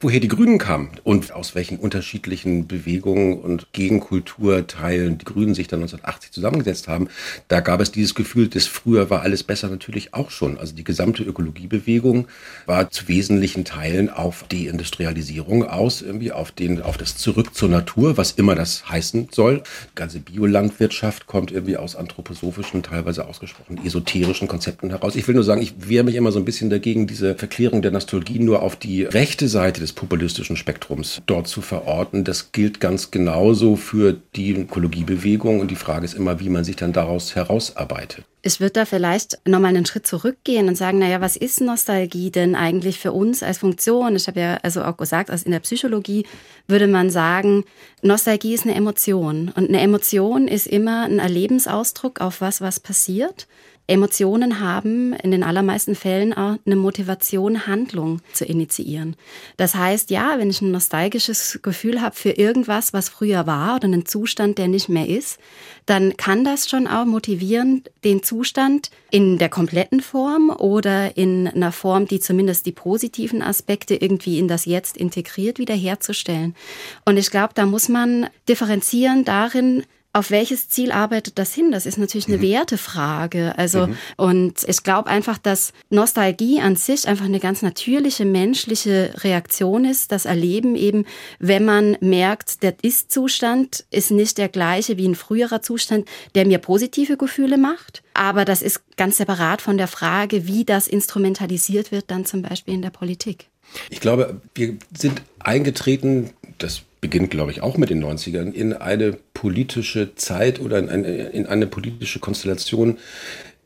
woher 0.00 0.20
die 0.20 0.28
Grünen 0.28 0.58
kamen 0.58 0.90
und 1.04 1.32
aus 1.32 1.54
welchen 1.54 1.78
unterschiedlichen 1.78 2.66
Bewegungen 2.66 3.38
und 3.38 3.72
Gegenkulturteilen 3.72 5.16
die 5.18 5.24
Grünen 5.24 5.54
sich 5.54 5.68
dann 5.68 5.80
1980 5.80 6.32
zusammengesetzt 6.32 6.86
haben, 6.86 7.08
da 7.48 7.60
gab 7.60 7.80
es 7.80 7.92
dieses 7.92 8.14
Gefühl, 8.14 8.48
dass 8.48 8.66
früher 8.66 9.08
war 9.08 9.22
alles 9.22 9.42
besser 9.42 9.68
natürlich 9.68 10.12
auch 10.12 10.30
schon. 10.30 10.58
Also 10.58 10.74
die 10.74 10.84
gesamte 10.84 11.22
Ökologiebewegung 11.22 12.28
war 12.66 12.90
zu 12.90 13.08
wesentlichen 13.08 13.64
Teilen 13.64 14.10
auf 14.10 14.44
die 14.50 14.66
Industrialisierung 14.66 15.64
aus, 15.64 16.02
irgendwie 16.02 16.32
auf 16.32 16.50
den, 16.50 16.82
auf 16.82 16.98
das 16.98 17.16
Zurück 17.16 17.54
zur 17.54 17.70
Natur, 17.70 18.18
was 18.18 18.32
immer 18.32 18.54
das 18.54 18.90
heißen 18.90 19.28
soll. 19.32 19.62
Die 19.90 19.94
ganze 19.94 20.20
Biolandwirtschaft 20.20 21.26
kommt 21.26 21.52
irgendwie 21.52 21.78
aus 21.78 21.96
anthroposophischen, 21.96 22.82
teilweise 22.82 23.26
ausgesprochen 23.26 23.80
esoterischen 23.84 24.48
Konzepten 24.48 24.90
heraus. 24.90 25.16
Ich 25.16 25.26
will 25.26 25.34
nur 25.34 25.44
sagen, 25.44 25.62
ich 25.62 25.88
wehre 25.88 26.04
mich 26.04 26.16
immer 26.16 26.32
so 26.32 26.38
ein 26.38 26.44
bisschen 26.44 26.68
dagegen, 26.68 27.06
diese 27.06 27.34
Verklärung 27.34 27.80
der 27.80 27.92
Nostalgie 27.92 28.38
nur 28.38 28.62
auf 28.62 28.76
die 28.76 29.04
rechte 29.04 29.48
Seite 29.48 29.85
des 29.86 29.92
populistischen 29.92 30.56
Spektrums 30.56 31.22
dort 31.26 31.46
zu 31.46 31.60
verorten. 31.60 32.24
Das 32.24 32.50
gilt 32.50 32.80
ganz 32.80 33.12
genauso 33.12 33.76
für 33.76 34.16
die 34.34 34.50
Ökologiebewegung 34.50 35.60
und 35.60 35.70
die 35.70 35.76
Frage 35.76 36.04
ist 36.04 36.14
immer, 36.14 36.40
wie 36.40 36.48
man 36.48 36.64
sich 36.64 36.74
dann 36.74 36.92
daraus 36.92 37.36
herausarbeitet. 37.36 38.24
Ich 38.42 38.60
würde 38.60 38.72
da 38.72 38.84
vielleicht 38.84 39.38
nochmal 39.46 39.70
einen 39.70 39.86
Schritt 39.86 40.06
zurückgehen 40.06 40.68
und 40.68 40.76
sagen, 40.76 40.98
naja, 40.98 41.20
was 41.20 41.36
ist 41.36 41.60
Nostalgie 41.60 42.30
denn 42.30 42.54
eigentlich 42.54 42.98
für 42.98 43.12
uns 43.12 43.42
als 43.42 43.58
Funktion? 43.58 44.16
Ich 44.16 44.26
habe 44.26 44.40
ja 44.40 44.58
also 44.62 44.82
auch 44.82 44.96
gesagt, 44.96 45.30
also 45.30 45.44
in 45.46 45.52
der 45.52 45.60
Psychologie 45.60 46.26
würde 46.66 46.88
man 46.88 47.10
sagen, 47.10 47.64
Nostalgie 48.02 48.54
ist 48.54 48.64
eine 48.64 48.74
Emotion. 48.74 49.52
Und 49.54 49.68
eine 49.68 49.80
Emotion 49.80 50.48
ist 50.48 50.66
immer 50.66 51.04
ein 51.04 51.18
Erlebensausdruck 51.20 52.20
auf 52.20 52.40
was, 52.40 52.60
was 52.60 52.80
passiert. 52.80 53.46
Emotionen 53.88 54.60
haben 54.60 55.12
in 55.12 55.30
den 55.30 55.44
allermeisten 55.44 55.94
Fällen 55.94 56.32
auch 56.32 56.56
eine 56.66 56.76
Motivation, 56.76 57.66
Handlung 57.66 58.20
zu 58.32 58.44
initiieren. 58.44 59.16
Das 59.56 59.74
heißt, 59.74 60.10
ja, 60.10 60.38
wenn 60.38 60.50
ich 60.50 60.60
ein 60.60 60.72
nostalgisches 60.72 61.60
Gefühl 61.62 62.00
habe 62.00 62.16
für 62.16 62.30
irgendwas, 62.30 62.92
was 62.92 63.08
früher 63.08 63.46
war 63.46 63.76
oder 63.76 63.84
einen 63.84 64.04
Zustand, 64.04 64.58
der 64.58 64.66
nicht 64.66 64.88
mehr 64.88 65.08
ist, 65.08 65.38
dann 65.86 66.16
kann 66.16 66.44
das 66.44 66.68
schon 66.68 66.88
auch 66.88 67.04
motivieren, 67.04 67.84
den 68.02 68.24
Zustand 68.24 68.90
in 69.10 69.38
der 69.38 69.48
kompletten 69.48 70.00
Form 70.00 70.50
oder 70.50 71.16
in 71.16 71.46
einer 71.46 71.70
Form, 71.70 72.08
die 72.08 72.18
zumindest 72.18 72.66
die 72.66 72.72
positiven 72.72 73.40
Aspekte 73.40 73.94
irgendwie 73.94 74.40
in 74.40 74.48
das 74.48 74.64
Jetzt 74.64 74.96
integriert, 74.96 75.58
wiederherzustellen. 75.58 76.56
Und 77.04 77.18
ich 77.18 77.30
glaube, 77.30 77.54
da 77.54 77.66
muss 77.66 77.88
man 77.88 78.26
differenzieren 78.48 79.24
darin, 79.24 79.84
auf 80.16 80.30
welches 80.30 80.70
Ziel 80.70 80.92
arbeitet 80.92 81.38
das 81.38 81.52
hin? 81.52 81.70
Das 81.70 81.84
ist 81.84 81.98
natürlich 81.98 82.26
eine 82.26 82.38
mhm. 82.38 82.42
Wertefrage. 82.42 83.52
Also, 83.58 83.88
mhm. 83.88 83.96
und 84.16 84.64
ich 84.66 84.82
glaube 84.82 85.10
einfach, 85.10 85.36
dass 85.36 85.74
Nostalgie 85.90 86.58
an 86.60 86.74
sich 86.74 87.06
einfach 87.06 87.26
eine 87.26 87.38
ganz 87.38 87.60
natürliche 87.60 88.24
menschliche 88.24 89.12
Reaktion 89.18 89.84
ist. 89.84 90.12
Das 90.12 90.24
Erleben 90.24 90.74
eben, 90.74 91.04
wenn 91.38 91.66
man 91.66 91.98
merkt, 92.00 92.62
der 92.62 92.76
Ist-Zustand 92.80 93.84
ist 93.90 94.10
nicht 94.10 94.38
der 94.38 94.48
gleiche 94.48 94.96
wie 94.96 95.06
ein 95.06 95.16
früherer 95.16 95.60
Zustand, 95.60 96.08
der 96.34 96.46
mir 96.46 96.58
positive 96.58 97.18
Gefühle 97.18 97.58
macht. 97.58 98.02
Aber 98.14 98.46
das 98.46 98.62
ist 98.62 98.96
ganz 98.96 99.18
separat 99.18 99.60
von 99.60 99.76
der 99.76 99.88
Frage, 99.88 100.46
wie 100.46 100.64
das 100.64 100.88
instrumentalisiert 100.88 101.92
wird, 101.92 102.10
dann 102.10 102.24
zum 102.24 102.40
Beispiel 102.40 102.72
in 102.72 102.80
der 102.80 102.90
Politik. 102.90 103.48
Ich 103.90 104.00
glaube, 104.00 104.40
wir 104.54 104.76
sind 104.96 105.20
eingetreten, 105.40 106.30
das 106.56 106.82
beginnt, 107.06 107.30
glaube 107.30 107.52
ich, 107.52 107.62
auch 107.62 107.76
mit 107.76 107.88
den 107.90 108.04
90ern, 108.04 108.52
in 108.52 108.72
eine 108.72 109.12
politische 109.32 110.16
Zeit 110.16 110.60
oder 110.60 110.80
in 110.80 110.88
eine, 110.88 111.06
in 111.28 111.46
eine 111.46 111.68
politische 111.68 112.18
Konstellation, 112.18 112.98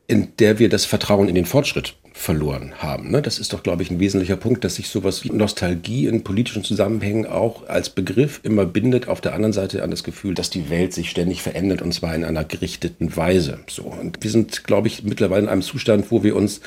in 0.05 0.33
der 0.37 0.59
wir 0.59 0.69
das 0.69 0.85
Vertrauen 0.85 1.27
in 1.27 1.33
den 1.33 1.47
Fortschritt 1.47 1.95
verloren 2.21 2.73
haben. 2.77 3.09
Ne? 3.09 3.21
Das 3.21 3.39
ist 3.39 3.51
doch, 3.51 3.63
glaube 3.63 3.81
ich, 3.81 3.89
ein 3.89 3.99
wesentlicher 3.99 4.35
Punkt, 4.35 4.63
dass 4.63 4.75
sich 4.75 4.89
sowas 4.89 5.23
wie 5.23 5.31
Nostalgie 5.31 6.05
in 6.05 6.23
politischen 6.23 6.63
Zusammenhängen 6.63 7.25
auch 7.25 7.67
als 7.67 7.89
Begriff 7.89 8.39
immer 8.43 8.65
bindet. 8.65 9.07
Auf 9.07 9.21
der 9.21 9.33
anderen 9.33 9.53
Seite 9.53 9.81
an 9.81 9.89
das 9.89 10.03
Gefühl, 10.03 10.35
dass 10.35 10.51
die 10.51 10.69
Welt 10.69 10.93
sich 10.93 11.09
ständig 11.09 11.41
verändert 11.41 11.81
und 11.81 11.93
zwar 11.93 12.13
in 12.13 12.23
einer 12.23 12.43
gerichteten 12.43 13.17
Weise. 13.17 13.59
So. 13.67 13.83
Und 13.83 14.23
wir 14.23 14.29
sind, 14.29 14.63
glaube 14.65 14.87
ich, 14.87 15.03
mittlerweile 15.03 15.43
in 15.43 15.49
einem 15.49 15.63
Zustand, 15.63 16.11
wo 16.11 16.23
wir 16.23 16.35
uns 16.35 16.61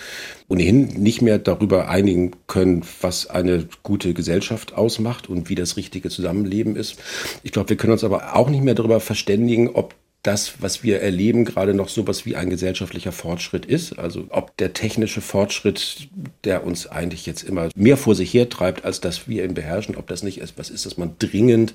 ohnehin 0.48 0.88
nicht 0.88 1.22
mehr 1.22 1.38
darüber 1.38 1.88
einigen 1.88 2.32
können, 2.48 2.82
was 3.00 3.30
eine 3.30 3.66
gute 3.84 4.12
Gesellschaft 4.12 4.74
ausmacht 4.74 5.28
und 5.28 5.48
wie 5.48 5.54
das 5.54 5.76
richtige 5.76 6.10
Zusammenleben 6.10 6.74
ist. 6.74 6.96
Ich 7.44 7.52
glaube, 7.52 7.70
wir 7.70 7.76
können 7.76 7.92
uns 7.92 8.04
aber 8.04 8.34
auch 8.34 8.50
nicht 8.50 8.64
mehr 8.64 8.74
darüber 8.74 8.98
verständigen, 8.98 9.68
ob 9.68 9.94
das, 10.24 10.54
was 10.60 10.82
wir 10.82 11.00
erleben, 11.00 11.44
gerade 11.44 11.74
noch 11.74 11.88
sowas 11.88 12.24
wie 12.24 12.34
ein 12.34 12.48
gesellschaftlicher 12.48 13.12
Fortschritt 13.12 13.66
ist. 13.66 13.98
Also 13.98 14.24
ob 14.30 14.56
der 14.56 14.72
technische 14.72 15.20
Fortschritt, 15.20 16.08
der 16.44 16.64
uns 16.66 16.86
eigentlich 16.86 17.26
jetzt 17.26 17.42
immer 17.42 17.68
mehr 17.76 17.98
vor 17.98 18.14
sich 18.14 18.32
hertreibt, 18.32 18.84
als 18.84 19.00
dass 19.00 19.28
wir 19.28 19.44
ihn 19.44 19.54
beherrschen, 19.54 19.96
ob 19.96 20.06
das 20.06 20.22
nicht 20.22 20.40
etwas 20.40 20.70
ist, 20.70 20.86
das 20.86 20.96
man 20.96 21.14
dringend 21.18 21.74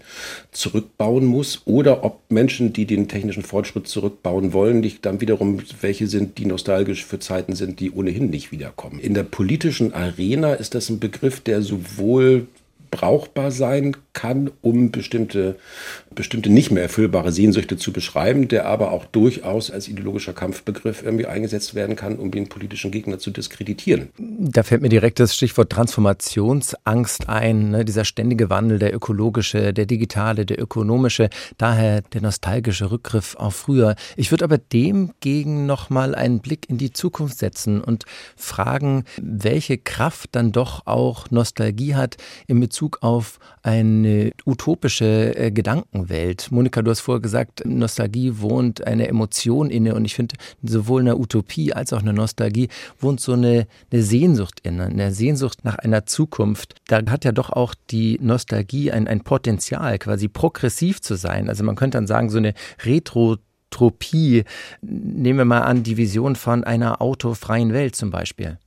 zurückbauen 0.51 1.25
muss 1.25 1.61
oder 1.65 2.03
ob 2.03 2.21
Menschen, 2.29 2.73
die 2.73 2.87
den 2.87 3.07
technischen 3.07 3.43
Fortschritt 3.43 3.87
zurückbauen 3.87 4.51
wollen, 4.51 4.79
nicht 4.79 5.05
dann 5.05 5.21
wiederum 5.21 5.61
welche 5.81 6.07
sind, 6.07 6.39
die 6.39 6.45
nostalgisch 6.45 7.05
für 7.05 7.19
Zeiten 7.19 7.55
sind, 7.55 7.79
die 7.79 7.91
ohnehin 7.91 8.31
nicht 8.31 8.51
wiederkommen. 8.51 8.99
In 8.99 9.13
der 9.13 9.23
politischen 9.23 9.93
Arena 9.93 10.53
ist 10.53 10.73
das 10.73 10.89
ein 10.89 10.99
Begriff, 10.99 11.39
der 11.39 11.61
sowohl 11.61 12.47
brauchbar 12.91 13.51
sein 13.51 13.95
kann, 14.13 14.51
um 14.61 14.91
bestimmte, 14.91 15.57
bestimmte 16.15 16.49
nicht 16.49 16.71
mehr 16.71 16.83
erfüllbare 16.83 17.31
Sehnsüchte 17.31 17.77
zu 17.77 17.93
beschreiben, 17.93 18.47
der 18.47 18.65
aber 18.65 18.91
auch 18.91 19.05
durchaus 19.05 19.71
als 19.71 19.87
ideologischer 19.87 20.33
Kampfbegriff 20.33 21.03
irgendwie 21.03 21.25
eingesetzt 21.25 21.75
werden 21.75 21.95
kann, 21.95 22.17
um 22.17 22.31
den 22.31 22.49
politischen 22.49 22.91
Gegner 22.91 23.19
zu 23.19 23.31
diskreditieren. 23.31 24.09
Da 24.17 24.63
fällt 24.63 24.81
mir 24.81 24.89
direkt 24.89 25.19
das 25.19 25.35
Stichwort 25.35 25.71
Transformationsangst 25.71 27.29
ein, 27.29 27.71
ne? 27.71 27.85
dieser 27.85 28.05
ständige 28.05 28.49
Wandel, 28.49 28.79
der 28.79 28.93
ökologische, 28.93 29.73
der 29.73 29.85
digitale, 29.85 30.45
der 30.45 30.61
ökonomische, 30.61 31.29
daher 31.57 32.01
der 32.01 32.21
nostalgische 32.21 32.91
Rückgriff 32.91 33.35
auf 33.35 33.55
früher. 33.55 33.95
Ich 34.15 34.31
würde 34.31 34.45
aber 34.45 34.57
dem 34.57 35.11
gegen 35.19 35.65
nochmal 35.65 36.15
einen 36.15 36.39
Blick 36.39 36.69
in 36.69 36.77
die 36.77 36.91
Zukunft 36.91 37.37
setzen 37.37 37.81
und 37.81 38.05
fragen, 38.35 39.03
welche 39.21 39.77
Kraft 39.77 40.29
dann 40.33 40.51
doch 40.51 40.85
auch 40.85 41.29
Nostalgie 41.31 41.95
hat 41.95 42.17
in 42.47 42.59
Bezug 42.59 42.99
auf 43.01 43.39
eine 43.61 44.31
utopische 44.45 45.35
äh, 45.35 45.51
Gedankenwelt. 45.99 46.51
Monika, 46.51 46.81
du 46.81 46.91
hast 46.91 47.01
vorher 47.01 47.21
gesagt, 47.21 47.63
Nostalgie 47.65 48.33
wohnt 48.39 48.85
eine 48.85 49.07
Emotion 49.07 49.69
inne 49.69 49.95
und 49.95 50.05
ich 50.05 50.15
finde, 50.15 50.35
sowohl 50.63 51.01
eine 51.01 51.17
Utopie 51.17 51.73
als 51.73 51.93
auch 51.93 52.01
eine 52.01 52.13
Nostalgie 52.13 52.69
wohnt 52.99 53.19
so 53.19 53.33
eine, 53.33 53.67
eine 53.91 54.03
Sehnsucht 54.03 54.59
inne, 54.63 54.85
eine 54.85 55.13
Sehnsucht 55.13 55.63
nach 55.63 55.77
einer 55.77 56.05
Zukunft. 56.05 56.75
Da 56.87 57.01
hat 57.09 57.25
ja 57.25 57.31
doch 57.31 57.49
auch 57.49 57.75
die 57.89 58.19
Nostalgie 58.21 58.91
ein, 58.91 59.07
ein 59.07 59.21
Potenzial, 59.21 59.97
quasi 59.99 60.27
progressiv 60.27 61.01
zu 61.01 61.15
sein. 61.15 61.49
Also 61.49 61.63
man 61.63 61.75
könnte 61.75 61.97
dann 61.97 62.07
sagen, 62.07 62.29
so 62.29 62.37
eine 62.37 62.53
Retro- 62.83 63.37
Tropie. 63.71 64.45
Nehmen 64.81 65.37
wir 65.37 65.45
mal 65.45 65.61
an, 65.61 65.83
die 65.83 65.95
Vision 65.95 66.35
von 66.35 66.63
einer 66.63 67.03
autofreien 67.03 67.71
Welt 67.71 67.95
zum 67.95 68.09
Beispiel. 68.09 68.57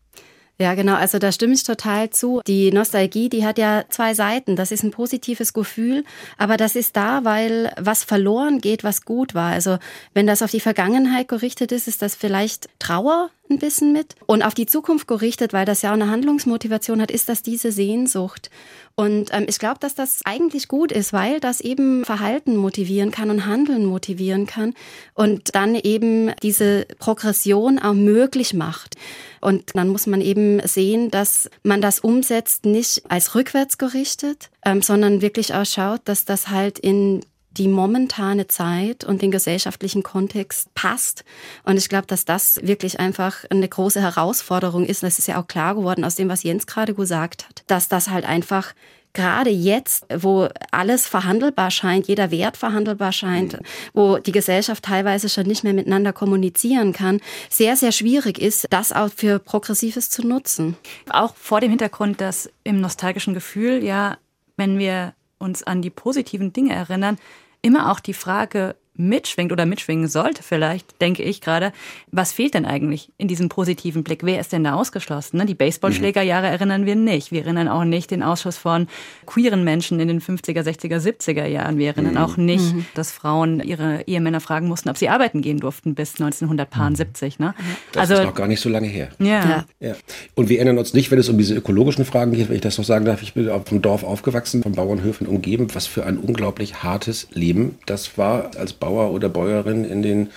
Ja, 0.62 0.74
genau. 0.74 0.94
Also 0.94 1.18
da 1.18 1.32
stimme 1.32 1.54
ich 1.54 1.64
total 1.64 2.10
zu. 2.10 2.40
Die 2.46 2.70
Nostalgie, 2.70 3.28
die 3.28 3.44
hat 3.44 3.58
ja 3.58 3.82
zwei 3.88 4.14
Seiten. 4.14 4.54
Das 4.54 4.70
ist 4.70 4.84
ein 4.84 4.92
positives 4.92 5.52
Gefühl, 5.52 6.04
aber 6.38 6.56
das 6.56 6.76
ist 6.76 6.96
da, 6.96 7.24
weil 7.24 7.72
was 7.80 8.04
verloren 8.04 8.60
geht, 8.60 8.84
was 8.84 9.04
gut 9.04 9.34
war. 9.34 9.50
Also 9.50 9.78
wenn 10.14 10.28
das 10.28 10.40
auf 10.40 10.52
die 10.52 10.60
Vergangenheit 10.60 11.26
gerichtet 11.26 11.72
ist, 11.72 11.88
ist 11.88 12.00
das 12.00 12.14
vielleicht 12.14 12.68
Trauer 12.78 13.30
ein 13.50 13.58
bisschen 13.58 13.92
mit. 13.92 14.14
Und 14.26 14.42
auf 14.42 14.54
die 14.54 14.66
Zukunft 14.66 15.08
gerichtet, 15.08 15.52
weil 15.52 15.64
das 15.64 15.82
ja 15.82 15.90
auch 15.90 15.94
eine 15.94 16.08
Handlungsmotivation 16.08 17.02
hat, 17.02 17.10
ist 17.10 17.28
das 17.28 17.42
diese 17.42 17.72
Sehnsucht. 17.72 18.48
Und 18.94 19.30
ähm, 19.32 19.46
ich 19.48 19.58
glaube, 19.58 19.78
dass 19.80 19.94
das 19.94 20.20
eigentlich 20.24 20.68
gut 20.68 20.92
ist, 20.92 21.12
weil 21.12 21.40
das 21.40 21.60
eben 21.60 22.04
Verhalten 22.04 22.56
motivieren 22.56 23.10
kann 23.10 23.30
und 23.30 23.46
Handeln 23.46 23.86
motivieren 23.86 24.46
kann 24.46 24.74
und 25.14 25.54
dann 25.54 25.74
eben 25.74 26.32
diese 26.42 26.86
Progression 26.98 27.78
auch 27.78 27.94
möglich 27.94 28.54
macht. 28.54 28.96
Und 29.40 29.74
dann 29.74 29.88
muss 29.88 30.06
man 30.06 30.20
eben 30.20 30.60
sehen, 30.66 31.10
dass 31.10 31.50
man 31.62 31.80
das 31.80 32.00
umsetzt, 32.00 32.64
nicht 32.64 33.02
als 33.08 33.34
rückwärts 33.34 33.78
gerichtet, 33.78 34.50
ähm, 34.64 34.82
sondern 34.82 35.20
wirklich 35.22 35.54
auch 35.54 35.66
schaut, 35.66 36.02
dass 36.04 36.24
das 36.24 36.48
halt 36.48 36.78
in 36.78 37.22
die 37.56 37.68
momentane 37.68 38.48
Zeit 38.48 39.04
und 39.04 39.22
den 39.22 39.30
gesellschaftlichen 39.30 40.02
Kontext 40.02 40.72
passt. 40.74 41.24
Und 41.64 41.76
ich 41.76 41.88
glaube, 41.88 42.06
dass 42.06 42.24
das 42.24 42.60
wirklich 42.62 43.00
einfach 43.00 43.44
eine 43.50 43.68
große 43.68 44.00
Herausforderung 44.00 44.86
ist. 44.86 45.02
Das 45.02 45.18
ist 45.18 45.28
ja 45.28 45.40
auch 45.40 45.46
klar 45.46 45.74
geworden 45.74 46.04
aus 46.04 46.14
dem, 46.14 46.28
was 46.28 46.42
Jens 46.42 46.66
gerade 46.66 46.94
gesagt 46.94 47.48
hat, 47.48 47.64
dass 47.66 47.88
das 47.88 48.08
halt 48.08 48.24
einfach 48.24 48.74
gerade 49.12 49.50
jetzt, 49.50 50.06
wo 50.14 50.48
alles 50.70 51.06
verhandelbar 51.06 51.70
scheint, 51.70 52.08
jeder 52.08 52.30
Wert 52.30 52.56
verhandelbar 52.56 53.12
scheint, 53.12 53.58
wo 53.92 54.18
die 54.18 54.32
Gesellschaft 54.32 54.84
teilweise 54.84 55.28
schon 55.28 55.46
nicht 55.46 55.64
mehr 55.64 55.74
miteinander 55.74 56.12
kommunizieren 56.12 56.92
kann, 56.92 57.20
sehr, 57.50 57.76
sehr 57.76 57.92
schwierig 57.92 58.38
ist, 58.38 58.66
das 58.70 58.92
auch 58.92 59.10
für 59.14 59.38
Progressives 59.38 60.10
zu 60.10 60.26
nutzen. 60.26 60.76
Auch 61.10 61.34
vor 61.36 61.60
dem 61.60 61.70
Hintergrund, 61.70 62.20
dass 62.20 62.50
im 62.64 62.80
nostalgischen 62.80 63.34
Gefühl 63.34 63.84
ja, 63.84 64.16
wenn 64.56 64.78
wir 64.78 65.14
uns 65.42 65.62
an 65.62 65.82
die 65.82 65.90
positiven 65.90 66.52
Dinge 66.52 66.74
erinnern, 66.74 67.18
immer 67.60 67.90
auch 67.90 68.00
die 68.00 68.14
Frage 68.14 68.76
mitschwingt 68.94 69.52
oder 69.52 69.64
mitschwingen 69.64 70.06
sollte 70.06 70.42
vielleicht, 70.42 71.00
denke 71.00 71.22
ich 71.22 71.40
gerade, 71.40 71.72
was 72.10 72.32
fehlt 72.32 72.54
denn 72.54 72.66
eigentlich 72.66 73.10
in 73.16 73.26
diesem 73.26 73.48
positiven 73.48 74.04
Blick? 74.04 74.20
Wer 74.22 74.38
ist 74.38 74.52
denn 74.52 74.64
da 74.64 74.74
ausgeschlossen? 74.74 75.38
Ne? 75.38 75.46
Die 75.46 75.54
Baseballschlägerjahre 75.54 76.46
erinnern 76.46 76.84
wir 76.84 76.94
nicht. 76.94 77.32
Wir 77.32 77.42
erinnern 77.42 77.68
auch 77.68 77.84
nicht 77.84 78.10
den 78.10 78.22
Ausschuss 78.22 78.58
von 78.58 78.88
queeren 79.24 79.64
Menschen 79.64 79.98
in 79.98 80.08
den 80.08 80.20
50er, 80.20 80.60
60er, 80.60 80.98
70er 80.98 81.46
Jahren. 81.46 81.78
Wir 81.78 81.88
erinnern 81.88 82.18
auch 82.18 82.36
nicht, 82.36 82.74
mhm. 82.74 82.84
dass 82.94 83.12
Frauen 83.12 83.60
ihre 83.60 84.02
Ehemänner 84.06 84.40
fragen 84.40 84.68
mussten, 84.68 84.90
ob 84.90 84.98
sie 84.98 85.08
arbeiten 85.08 85.40
gehen 85.40 85.58
durften 85.58 85.94
bis 85.94 86.20
1970. 86.20 87.38
Ne? 87.38 87.54
Das 87.92 88.10
also, 88.10 88.22
ist 88.22 88.28
noch 88.28 88.34
gar 88.34 88.48
nicht 88.48 88.60
so 88.60 88.68
lange 88.68 88.88
her. 88.88 89.08
Ja. 89.18 89.64
ja. 89.80 89.94
Und 90.34 90.50
wir 90.50 90.58
erinnern 90.58 90.76
uns 90.76 90.92
nicht, 90.92 91.10
wenn 91.10 91.18
es 91.18 91.30
um 91.30 91.38
diese 91.38 91.54
ökologischen 91.54 92.04
Fragen 92.04 92.32
geht, 92.32 92.50
wenn 92.50 92.56
ich 92.56 92.62
das 92.62 92.76
noch 92.76 92.84
sagen 92.84 93.06
darf, 93.06 93.22
ich 93.22 93.32
bin 93.32 93.48
auf 93.48 93.64
dem 93.64 93.80
Dorf 93.80 94.04
aufgewachsen, 94.04 94.62
von 94.62 94.72
Bauernhöfen 94.72 95.26
umgeben, 95.26 95.68
was 95.72 95.86
für 95.86 96.04
ein 96.04 96.18
unglaublich 96.18 96.82
hartes 96.82 97.28
Leben 97.32 97.78
das 97.86 98.18
war 98.18 98.50
als 98.58 98.74
Bauer 98.82 99.12
oder 99.12 99.28
Bäuerin 99.28 99.84
in 99.84 100.02
den 100.02 100.30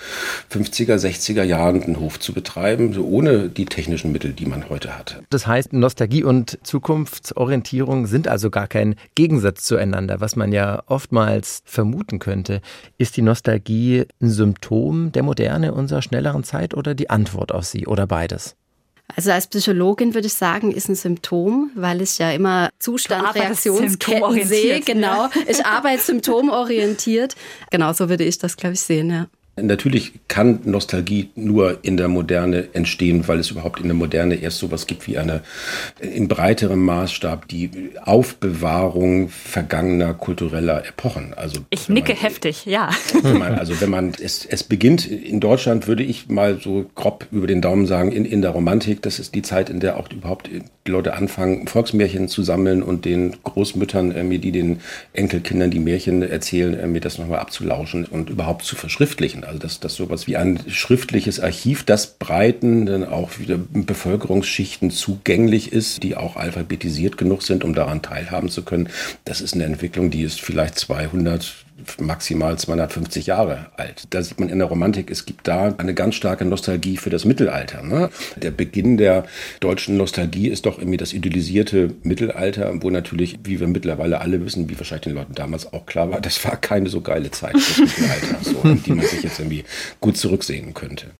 50er, 0.52 0.94
60er 0.94 1.42
Jahren 1.42 1.82
einen 1.82 1.98
Hof 1.98 2.20
zu 2.20 2.32
betreiben, 2.32 2.92
so 2.92 3.04
ohne 3.04 3.48
die 3.48 3.64
technischen 3.64 4.12
Mittel, 4.12 4.32
die 4.32 4.46
man 4.46 4.70
heute 4.70 4.96
hat. 4.96 5.20
Das 5.30 5.48
heißt, 5.48 5.72
Nostalgie 5.72 6.22
und 6.22 6.56
Zukunftsorientierung 6.62 8.06
sind 8.06 8.28
also 8.28 8.50
gar 8.50 8.68
kein 8.68 8.94
Gegensatz 9.16 9.64
zueinander, 9.64 10.20
was 10.20 10.36
man 10.36 10.52
ja 10.52 10.84
oftmals 10.86 11.62
vermuten 11.64 12.20
könnte. 12.20 12.60
Ist 12.98 13.16
die 13.16 13.22
Nostalgie 13.22 14.04
ein 14.22 14.30
Symptom 14.30 15.10
der 15.10 15.24
Moderne 15.24 15.74
unserer 15.74 16.02
schnelleren 16.02 16.44
Zeit 16.44 16.72
oder 16.74 16.94
die 16.94 17.10
Antwort 17.10 17.50
auf 17.50 17.64
sie 17.64 17.88
oder 17.88 18.06
beides? 18.06 18.54
Also 19.14 19.30
als 19.30 19.46
Psychologin 19.46 20.14
würde 20.14 20.26
ich 20.26 20.34
sagen, 20.34 20.72
ist 20.72 20.88
ein 20.88 20.96
Symptom, 20.96 21.70
weil 21.74 22.02
ich 22.02 22.18
ja 22.18 22.32
immer 22.32 22.70
Zustand, 22.78 23.34
Reaktionsketten 23.34 24.44
sehe. 24.46 24.80
Genau, 24.80 25.28
ich 25.46 25.64
arbeite 25.64 26.02
symptomorientiert. 26.02 27.36
Genau, 27.70 27.92
so 27.92 28.08
würde 28.08 28.24
ich 28.24 28.38
das, 28.38 28.56
glaube 28.56 28.74
ich, 28.74 28.80
sehen. 28.80 29.10
Ja. 29.10 29.26
Natürlich 29.58 30.12
kann 30.28 30.60
Nostalgie 30.64 31.30
nur 31.34 31.78
in 31.82 31.96
der 31.96 32.08
Moderne 32.08 32.68
entstehen, 32.74 33.26
weil 33.26 33.38
es 33.38 33.50
überhaupt 33.50 33.80
in 33.80 33.86
der 33.86 33.94
Moderne 33.94 34.34
erst 34.34 34.58
sowas 34.58 34.86
gibt 34.86 35.06
wie 35.06 35.16
eine 35.16 35.40
in 35.98 36.28
breiterem 36.28 36.84
Maßstab 36.84 37.48
die 37.48 37.70
Aufbewahrung 38.04 39.30
vergangener 39.30 40.12
kultureller 40.12 40.86
Epochen. 40.86 41.32
Also 41.32 41.60
ich 41.70 41.88
nicke 41.88 42.12
man, 42.12 42.20
heftig, 42.20 42.66
ja. 42.66 42.90
Man, 43.22 43.54
also 43.54 43.80
wenn 43.80 43.88
man 43.88 44.12
es, 44.20 44.44
es 44.44 44.62
beginnt 44.62 45.06
in 45.06 45.40
Deutschland, 45.40 45.88
würde 45.88 46.02
ich 46.02 46.28
mal 46.28 46.60
so 46.60 46.84
grob 46.94 47.26
über 47.30 47.46
den 47.46 47.62
Daumen 47.62 47.86
sagen, 47.86 48.12
in, 48.12 48.26
in 48.26 48.42
der 48.42 48.50
Romantik, 48.50 49.00
das 49.00 49.18
ist 49.18 49.34
die 49.34 49.40
Zeit, 49.40 49.70
in 49.70 49.80
der 49.80 49.96
auch 49.96 50.10
überhaupt 50.10 50.50
die 50.86 50.90
Leute 50.90 51.14
anfangen, 51.14 51.66
Volksmärchen 51.66 52.28
zu 52.28 52.42
sammeln 52.42 52.82
und 52.82 53.06
den 53.06 53.36
Großmüttern, 53.42 54.12
irgendwie, 54.12 54.38
die 54.38 54.52
den 54.52 54.80
Enkelkindern 55.14 55.70
die 55.70 55.80
Märchen 55.80 56.22
erzählen, 56.22 56.92
mir 56.92 57.00
das 57.00 57.16
nochmal 57.16 57.38
abzulauschen 57.38 58.04
und 58.04 58.28
überhaupt 58.28 58.66
zu 58.66 58.76
verschriftlichen. 58.76 59.45
Also 59.46 59.58
dass 59.58 59.80
das 59.80 59.94
sowas 59.94 60.26
wie 60.26 60.36
ein 60.36 60.60
schriftliches 60.68 61.40
Archiv, 61.40 61.84
das 61.84 62.06
breiten 62.18 62.86
dann 62.86 63.04
auch 63.04 63.38
wieder 63.38 63.58
Bevölkerungsschichten 63.58 64.90
zugänglich 64.90 65.72
ist, 65.72 66.02
die 66.02 66.16
auch 66.16 66.36
alphabetisiert 66.36 67.16
genug 67.16 67.42
sind, 67.42 67.64
um 67.64 67.74
daran 67.74 68.02
teilhaben 68.02 68.48
zu 68.48 68.62
können. 68.62 68.88
Das 69.24 69.40
ist 69.40 69.54
eine 69.54 69.64
Entwicklung, 69.64 70.10
die 70.10 70.22
ist 70.22 70.40
vielleicht 70.40 70.78
200 70.78 71.65
maximal 72.00 72.58
250 72.58 73.26
Jahre 73.26 73.66
alt. 73.76 74.04
Da 74.10 74.22
sieht 74.22 74.40
man 74.40 74.48
in 74.48 74.58
der 74.58 74.68
Romantik, 74.68 75.10
es 75.10 75.26
gibt 75.26 75.46
da 75.46 75.74
eine 75.76 75.94
ganz 75.94 76.14
starke 76.14 76.44
Nostalgie 76.44 76.96
für 76.96 77.10
das 77.10 77.24
Mittelalter. 77.24 77.82
Ne? 77.82 78.10
Der 78.36 78.50
Beginn 78.50 78.96
der 78.96 79.24
deutschen 79.60 79.96
Nostalgie 79.96 80.48
ist 80.48 80.66
doch 80.66 80.78
irgendwie 80.78 80.96
das 80.96 81.12
idealisierte 81.12 81.94
Mittelalter, 82.02 82.72
wo 82.82 82.90
natürlich, 82.90 83.38
wie 83.44 83.60
wir 83.60 83.68
mittlerweile 83.68 84.20
alle 84.20 84.44
wissen, 84.44 84.68
wie 84.70 84.78
wahrscheinlich 84.78 85.04
den 85.04 85.14
Leuten 85.14 85.34
damals 85.34 85.72
auch 85.72 85.86
klar 85.86 86.10
war, 86.10 86.20
das 86.20 86.42
war 86.44 86.56
keine 86.56 86.88
so 86.88 87.00
geile 87.00 87.30
Zeit 87.30 87.54
des 87.54 87.78
Mittelalters, 87.78 88.44
so, 88.44 88.74
die 88.74 88.92
man 88.92 89.06
sich 89.06 89.22
jetzt 89.22 89.38
irgendwie 89.38 89.64
gut 90.00 90.16
zurücksehen 90.16 90.72
könnte. 90.72 91.10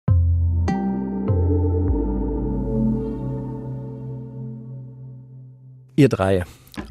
Ihr 5.98 6.10
drei, 6.10 6.44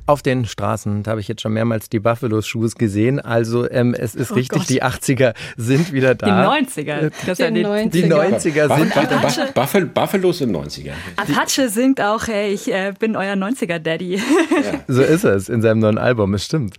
auf 0.06 0.22
den 0.22 0.46
Straßen, 0.46 1.04
da 1.04 1.12
habe 1.12 1.22
ich 1.22 1.28
jetzt 1.28 1.42
schon 1.42 1.54
mehrmals 1.54 1.90
die 1.90 2.00
Buffalo-Shoes 2.00 2.76
gesehen. 2.76 3.20
Also 3.20 3.70
ähm, 3.70 3.94
es 3.94 4.16
ist 4.16 4.32
oh 4.32 4.36
richtig, 4.36 4.60
Gott. 4.60 4.70
die 4.70 4.84
80er 4.84 5.34
sind 5.58 5.92
wieder 5.94 6.16
da. 6.16 6.26
Die 6.26 6.66
90er. 6.66 7.12
Das 7.26 7.38
die, 7.38 7.44
90er. 7.44 7.90
die 7.90 8.04
90er 8.06 8.76
sind 8.76 8.96
wieder 8.96 9.46
da. 9.46 9.52
Buffalo, 9.54 9.88
Buffalo 9.88 10.32
sind 10.32 10.56
90er. 10.56 10.94
Apache 11.16 11.70
singt 11.70 12.02
auch, 12.02 12.28
hey, 12.28 12.54
ich 12.54 12.72
äh, 12.72 12.94
bin 12.98 13.16
euer 13.16 13.34
90er-Daddy. 13.34 14.16
Ja. 14.16 14.22
So 14.88 15.02
ist 15.02 15.24
es 15.24 15.50
in 15.50 15.62
seinem 15.62 15.80
neuen 15.80 15.98
Album, 15.98 16.34
es 16.34 16.46
stimmt. 16.46 16.76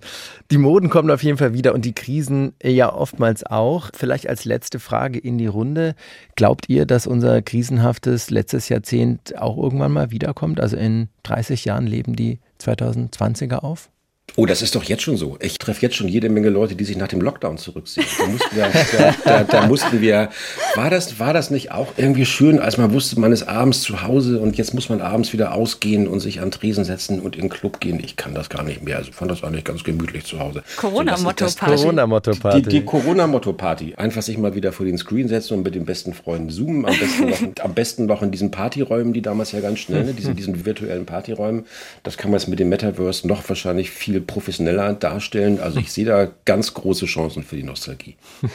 Die 0.53 0.59
Moden 0.59 0.91
kommen 0.91 1.11
auf 1.11 1.25
jeden 1.25 1.39
Fall 1.39 1.55
wieder 1.55 1.75
und 1.75 1.85
die 1.85 1.93
Krisen 1.93 2.55
ja 2.63 2.93
oftmals 2.93 3.45
auch. 3.45 3.91
Vielleicht 3.93 4.29
als 4.29 4.45
letzte 4.45 4.79
Frage 4.79 5.19
in 5.19 5.39
die 5.39 5.49
Runde. 5.49 5.97
Glaubt 6.37 6.69
ihr, 6.69 6.87
dass 6.87 7.09
unser 7.09 7.43
krisenhaftes 7.43 8.31
letztes 8.31 8.69
Jahrzehnt 8.69 9.37
auch 9.37 9.57
irgendwann 9.57 9.93
mal 9.93 10.13
wiederkommt? 10.13 10.61
Also 10.61 10.77
in 10.77 11.09
30 11.25 11.65
Jahren 11.65 11.87
leben 11.89 12.15
die 12.15 12.39
2020er 12.61 13.57
auf? 13.57 13.91
Oh, 14.35 14.45
das 14.45 14.61
ist 14.61 14.75
doch 14.75 14.85
jetzt 14.85 15.03
schon 15.03 15.17
so. 15.17 15.39
Ich 15.41 15.57
treffe 15.57 15.81
jetzt 15.83 15.97
schon 15.97 16.09
jede 16.09 16.29
Menge 16.29 16.51
Leute, 16.51 16.75
die 16.75 16.85
sich 16.85 16.97
nach 16.97 17.09
dem 17.09 17.23
Lockdown 17.23 17.57
zurückziehen. 17.57 18.07
Da 18.19 18.27
mussten 18.27 18.57
wir, 18.57 18.69
da, 18.99 19.15
da, 19.25 19.45
da, 19.45 19.67
mussten 19.67 20.01
wir 20.03 20.29
war 20.75 20.91
das, 20.91 21.19
war 21.19 21.33
das 21.33 21.51
nicht 21.51 21.73
auch 21.73 21.95
irgendwie 21.97 22.27
schön, 22.27 22.59
als 22.59 22.77
man 22.77 22.93
wusste, 22.93 23.19
man 23.19 23.33
ist 23.33 23.45
abends 23.45 23.81
zu 23.81 24.03
Hause 24.03 24.39
und 24.39 24.59
jetzt 24.59 24.75
muss 24.75 24.91
man 24.91 25.01
abends 25.01 25.33
wieder 25.33 25.55
ausgehen 25.55 26.07
und 26.07 26.21
sich 26.21 26.41
an 26.41 26.51
Tresen 26.51 26.85
setzen 26.85 27.21
und 27.21 27.35
in 27.35 27.43
den 27.43 27.49
Club 27.49 27.81
gehen. 27.81 27.99
Ich 27.99 28.17
kann 28.17 28.35
das 28.35 28.51
gar 28.51 28.63
nicht 28.63 28.83
mehr. 28.83 28.99
Also 28.99 29.11
fand 29.11 29.31
das 29.31 29.43
eigentlich 29.43 29.65
ganz 29.65 29.85
gemütlich 29.85 30.25
zu 30.25 30.39
Hause. 30.39 30.63
Corona-Motto-Party. 30.77 31.77
Corona-Motto-Party. 31.77 32.63
Die, 32.63 32.69
die 32.69 32.85
Corona-Motto-Party. 32.85 33.95
Einfach 33.95 34.21
sich 34.21 34.37
mal 34.37 34.55
wieder 34.55 34.73
vor 34.73 34.85
den 34.85 34.99
Screen 34.99 35.29
setzen 35.29 35.55
und 35.55 35.63
mit 35.63 35.75
den 35.75 35.87
besten 35.87 36.13
Freunden 36.13 36.51
zoomen. 36.51 36.85
Am 36.85 36.99
besten 36.99 37.27
noch, 37.31 37.65
am 37.65 37.75
besten 37.75 38.07
noch 38.07 38.23
in 38.23 38.33
diesen 38.33 38.51
Partyräumen, 38.51 39.15
die 39.15 39.23
damals 39.23 39.53
ja 39.53 39.61
ganz 39.61 39.79
schnell, 39.79 40.05
ne, 40.05 40.13
diesen, 40.13 40.37
diesen 40.37 40.67
virtuellen 40.67 41.07
Partyräumen. 41.07 41.65
Das 42.03 42.19
kann 42.19 42.31
man 42.31 42.39
jetzt 42.39 42.49
mit 42.49 42.59
dem 42.59 42.69
Metaverse 42.69 43.27
noch 43.27 43.49
wahrscheinlich 43.49 43.91
viel 43.91 44.16
professioneller 44.21 44.95
darstellen. 44.95 45.61
Also 45.61 45.79
ich 45.81 45.93
sehe 45.93 46.05
da 46.05 46.31
ganz 46.45 46.75
große 46.75 47.07
Chancen 47.07 47.43
für 47.43 47.57
die 47.57 47.63
Nostalgie. 47.63 48.17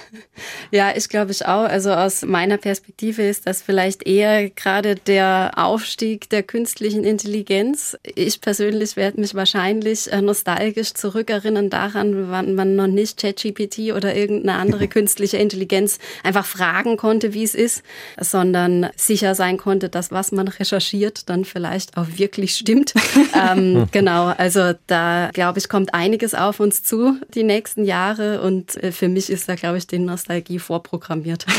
Ja, 0.72 0.94
ich 0.96 1.10
glaube 1.10 1.32
ich 1.32 1.46
auch. 1.46 1.64
Also 1.64 1.92
aus 1.92 2.24
meiner 2.24 2.58
Perspektive 2.58 3.24
ist 3.24 3.46
das 3.46 3.62
vielleicht 3.62 4.08
eher 4.08 4.50
gerade 4.50 4.96
der 4.96 5.52
Aufstieg 5.58 6.30
der 6.30 6.44
künstlichen 6.44 7.04
Intelligenz. 7.04 7.98
Ich 8.16 8.40
persönlich 8.40 8.96
werde 8.96 9.20
mich 9.20 9.36
wahrscheinlich 9.36 10.12
äh, 10.12 10.22
nostalgisch 10.22 10.94
zurückerinnern 10.94 11.70
daran, 11.70 12.32
wann 12.32 12.56
man 12.56 12.76
noch 12.76 12.88
nicht 12.88 13.20
ChatGPT 13.20 13.94
oder 13.96 14.16
irgendeine 14.16 14.60
andere 14.60 14.88
künstliche 14.92 15.38
Intelligenz 15.38 16.00
einfach 16.24 16.46
fragen 16.46 16.96
konnte, 16.96 17.34
wie 17.34 17.44
es 17.44 17.54
ist, 17.54 17.84
sondern 18.20 18.90
sicher 18.96 19.36
sein 19.36 19.58
konnte, 19.58 19.90
dass 19.90 20.12
was 20.12 20.32
man 20.32 20.48
recherchiert 20.48 21.30
dann 21.30 21.46
vielleicht 21.46 21.98
auch 21.98 22.08
wirklich 22.16 22.56
stimmt. 22.56 22.94
ähm, 23.50 23.88
genau, 23.92 24.28
also 24.28 24.74
da 24.88 25.30
glaube 25.34 25.51
ich, 25.60 25.70
kommt 25.70 25.94
einiges 25.94 26.34
auf 26.36 26.60
uns 26.60 26.84
zu 26.84 27.20
die 27.34 27.44
nächsten 27.44 27.84
Jahre 27.84 28.42
und 28.42 28.82
äh, 28.84 28.92
für 28.92 29.08
mich 29.08 29.30
ist 29.30 29.50
da, 29.50 29.56
glaube 29.56 29.78
ich, 29.78 29.88
die 29.88 30.00
Nostalgie 30.00 30.60
vorprogrammiert. 30.60 31.46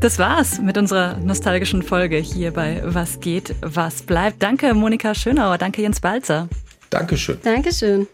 Das 0.00 0.18
war's 0.18 0.60
mit 0.60 0.76
unserer 0.76 1.16
nostalgischen 1.18 1.82
Folge 1.82 2.16
hier 2.16 2.50
bei 2.50 2.82
Was 2.84 3.20
geht, 3.20 3.54
was 3.62 4.02
bleibt. 4.02 4.42
Danke, 4.42 4.74
Monika 4.74 5.14
Schönauer. 5.14 5.56
Danke, 5.56 5.82
Jens 5.82 6.00
Balzer. 6.00 6.48
Dankeschön. 6.90 7.38
Dankeschön. 7.42 8.08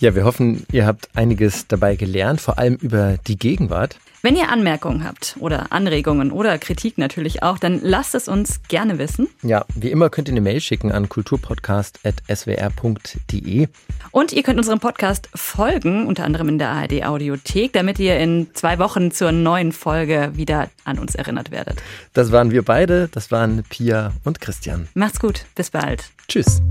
Ja, 0.00 0.14
wir 0.14 0.24
hoffen, 0.24 0.66
ihr 0.72 0.86
habt 0.86 1.08
einiges 1.14 1.68
dabei 1.68 1.96
gelernt, 1.96 2.40
vor 2.40 2.58
allem 2.58 2.76
über 2.76 3.18
die 3.26 3.38
Gegenwart. 3.38 3.98
Wenn 4.24 4.34
ihr 4.36 4.48
Anmerkungen 4.48 5.04
habt 5.04 5.36
oder 5.38 5.70
Anregungen 5.70 6.32
oder 6.32 6.56
Kritik 6.56 6.96
natürlich 6.96 7.42
auch, 7.42 7.58
dann 7.58 7.80
lasst 7.82 8.14
es 8.14 8.26
uns 8.26 8.62
gerne 8.68 8.98
wissen. 8.98 9.28
Ja, 9.42 9.66
wie 9.74 9.90
immer 9.90 10.08
könnt 10.08 10.28
ihr 10.28 10.32
eine 10.32 10.40
Mail 10.40 10.62
schicken 10.62 10.92
an 10.92 11.10
kulturpodcast.swr.de. 11.10 13.68
Und 14.12 14.32
ihr 14.32 14.42
könnt 14.42 14.56
unserem 14.56 14.80
Podcast 14.80 15.28
folgen, 15.34 16.06
unter 16.06 16.24
anderem 16.24 16.48
in 16.48 16.58
der 16.58 16.70
ARD 16.70 17.04
Audiothek, 17.04 17.74
damit 17.74 17.98
ihr 17.98 18.18
in 18.18 18.48
zwei 18.54 18.78
Wochen 18.78 19.10
zur 19.10 19.30
neuen 19.30 19.72
Folge 19.72 20.30
wieder 20.32 20.70
an 20.84 20.98
uns 20.98 21.14
erinnert 21.14 21.50
werdet. 21.50 21.82
Das 22.14 22.32
waren 22.32 22.50
wir 22.50 22.64
beide, 22.64 23.08
das 23.08 23.30
waren 23.30 23.62
Pia 23.68 24.14
und 24.24 24.40
Christian. 24.40 24.88
Macht's 24.94 25.20
gut, 25.20 25.44
bis 25.54 25.70
bald. 25.70 26.04
Tschüss. 26.28 26.62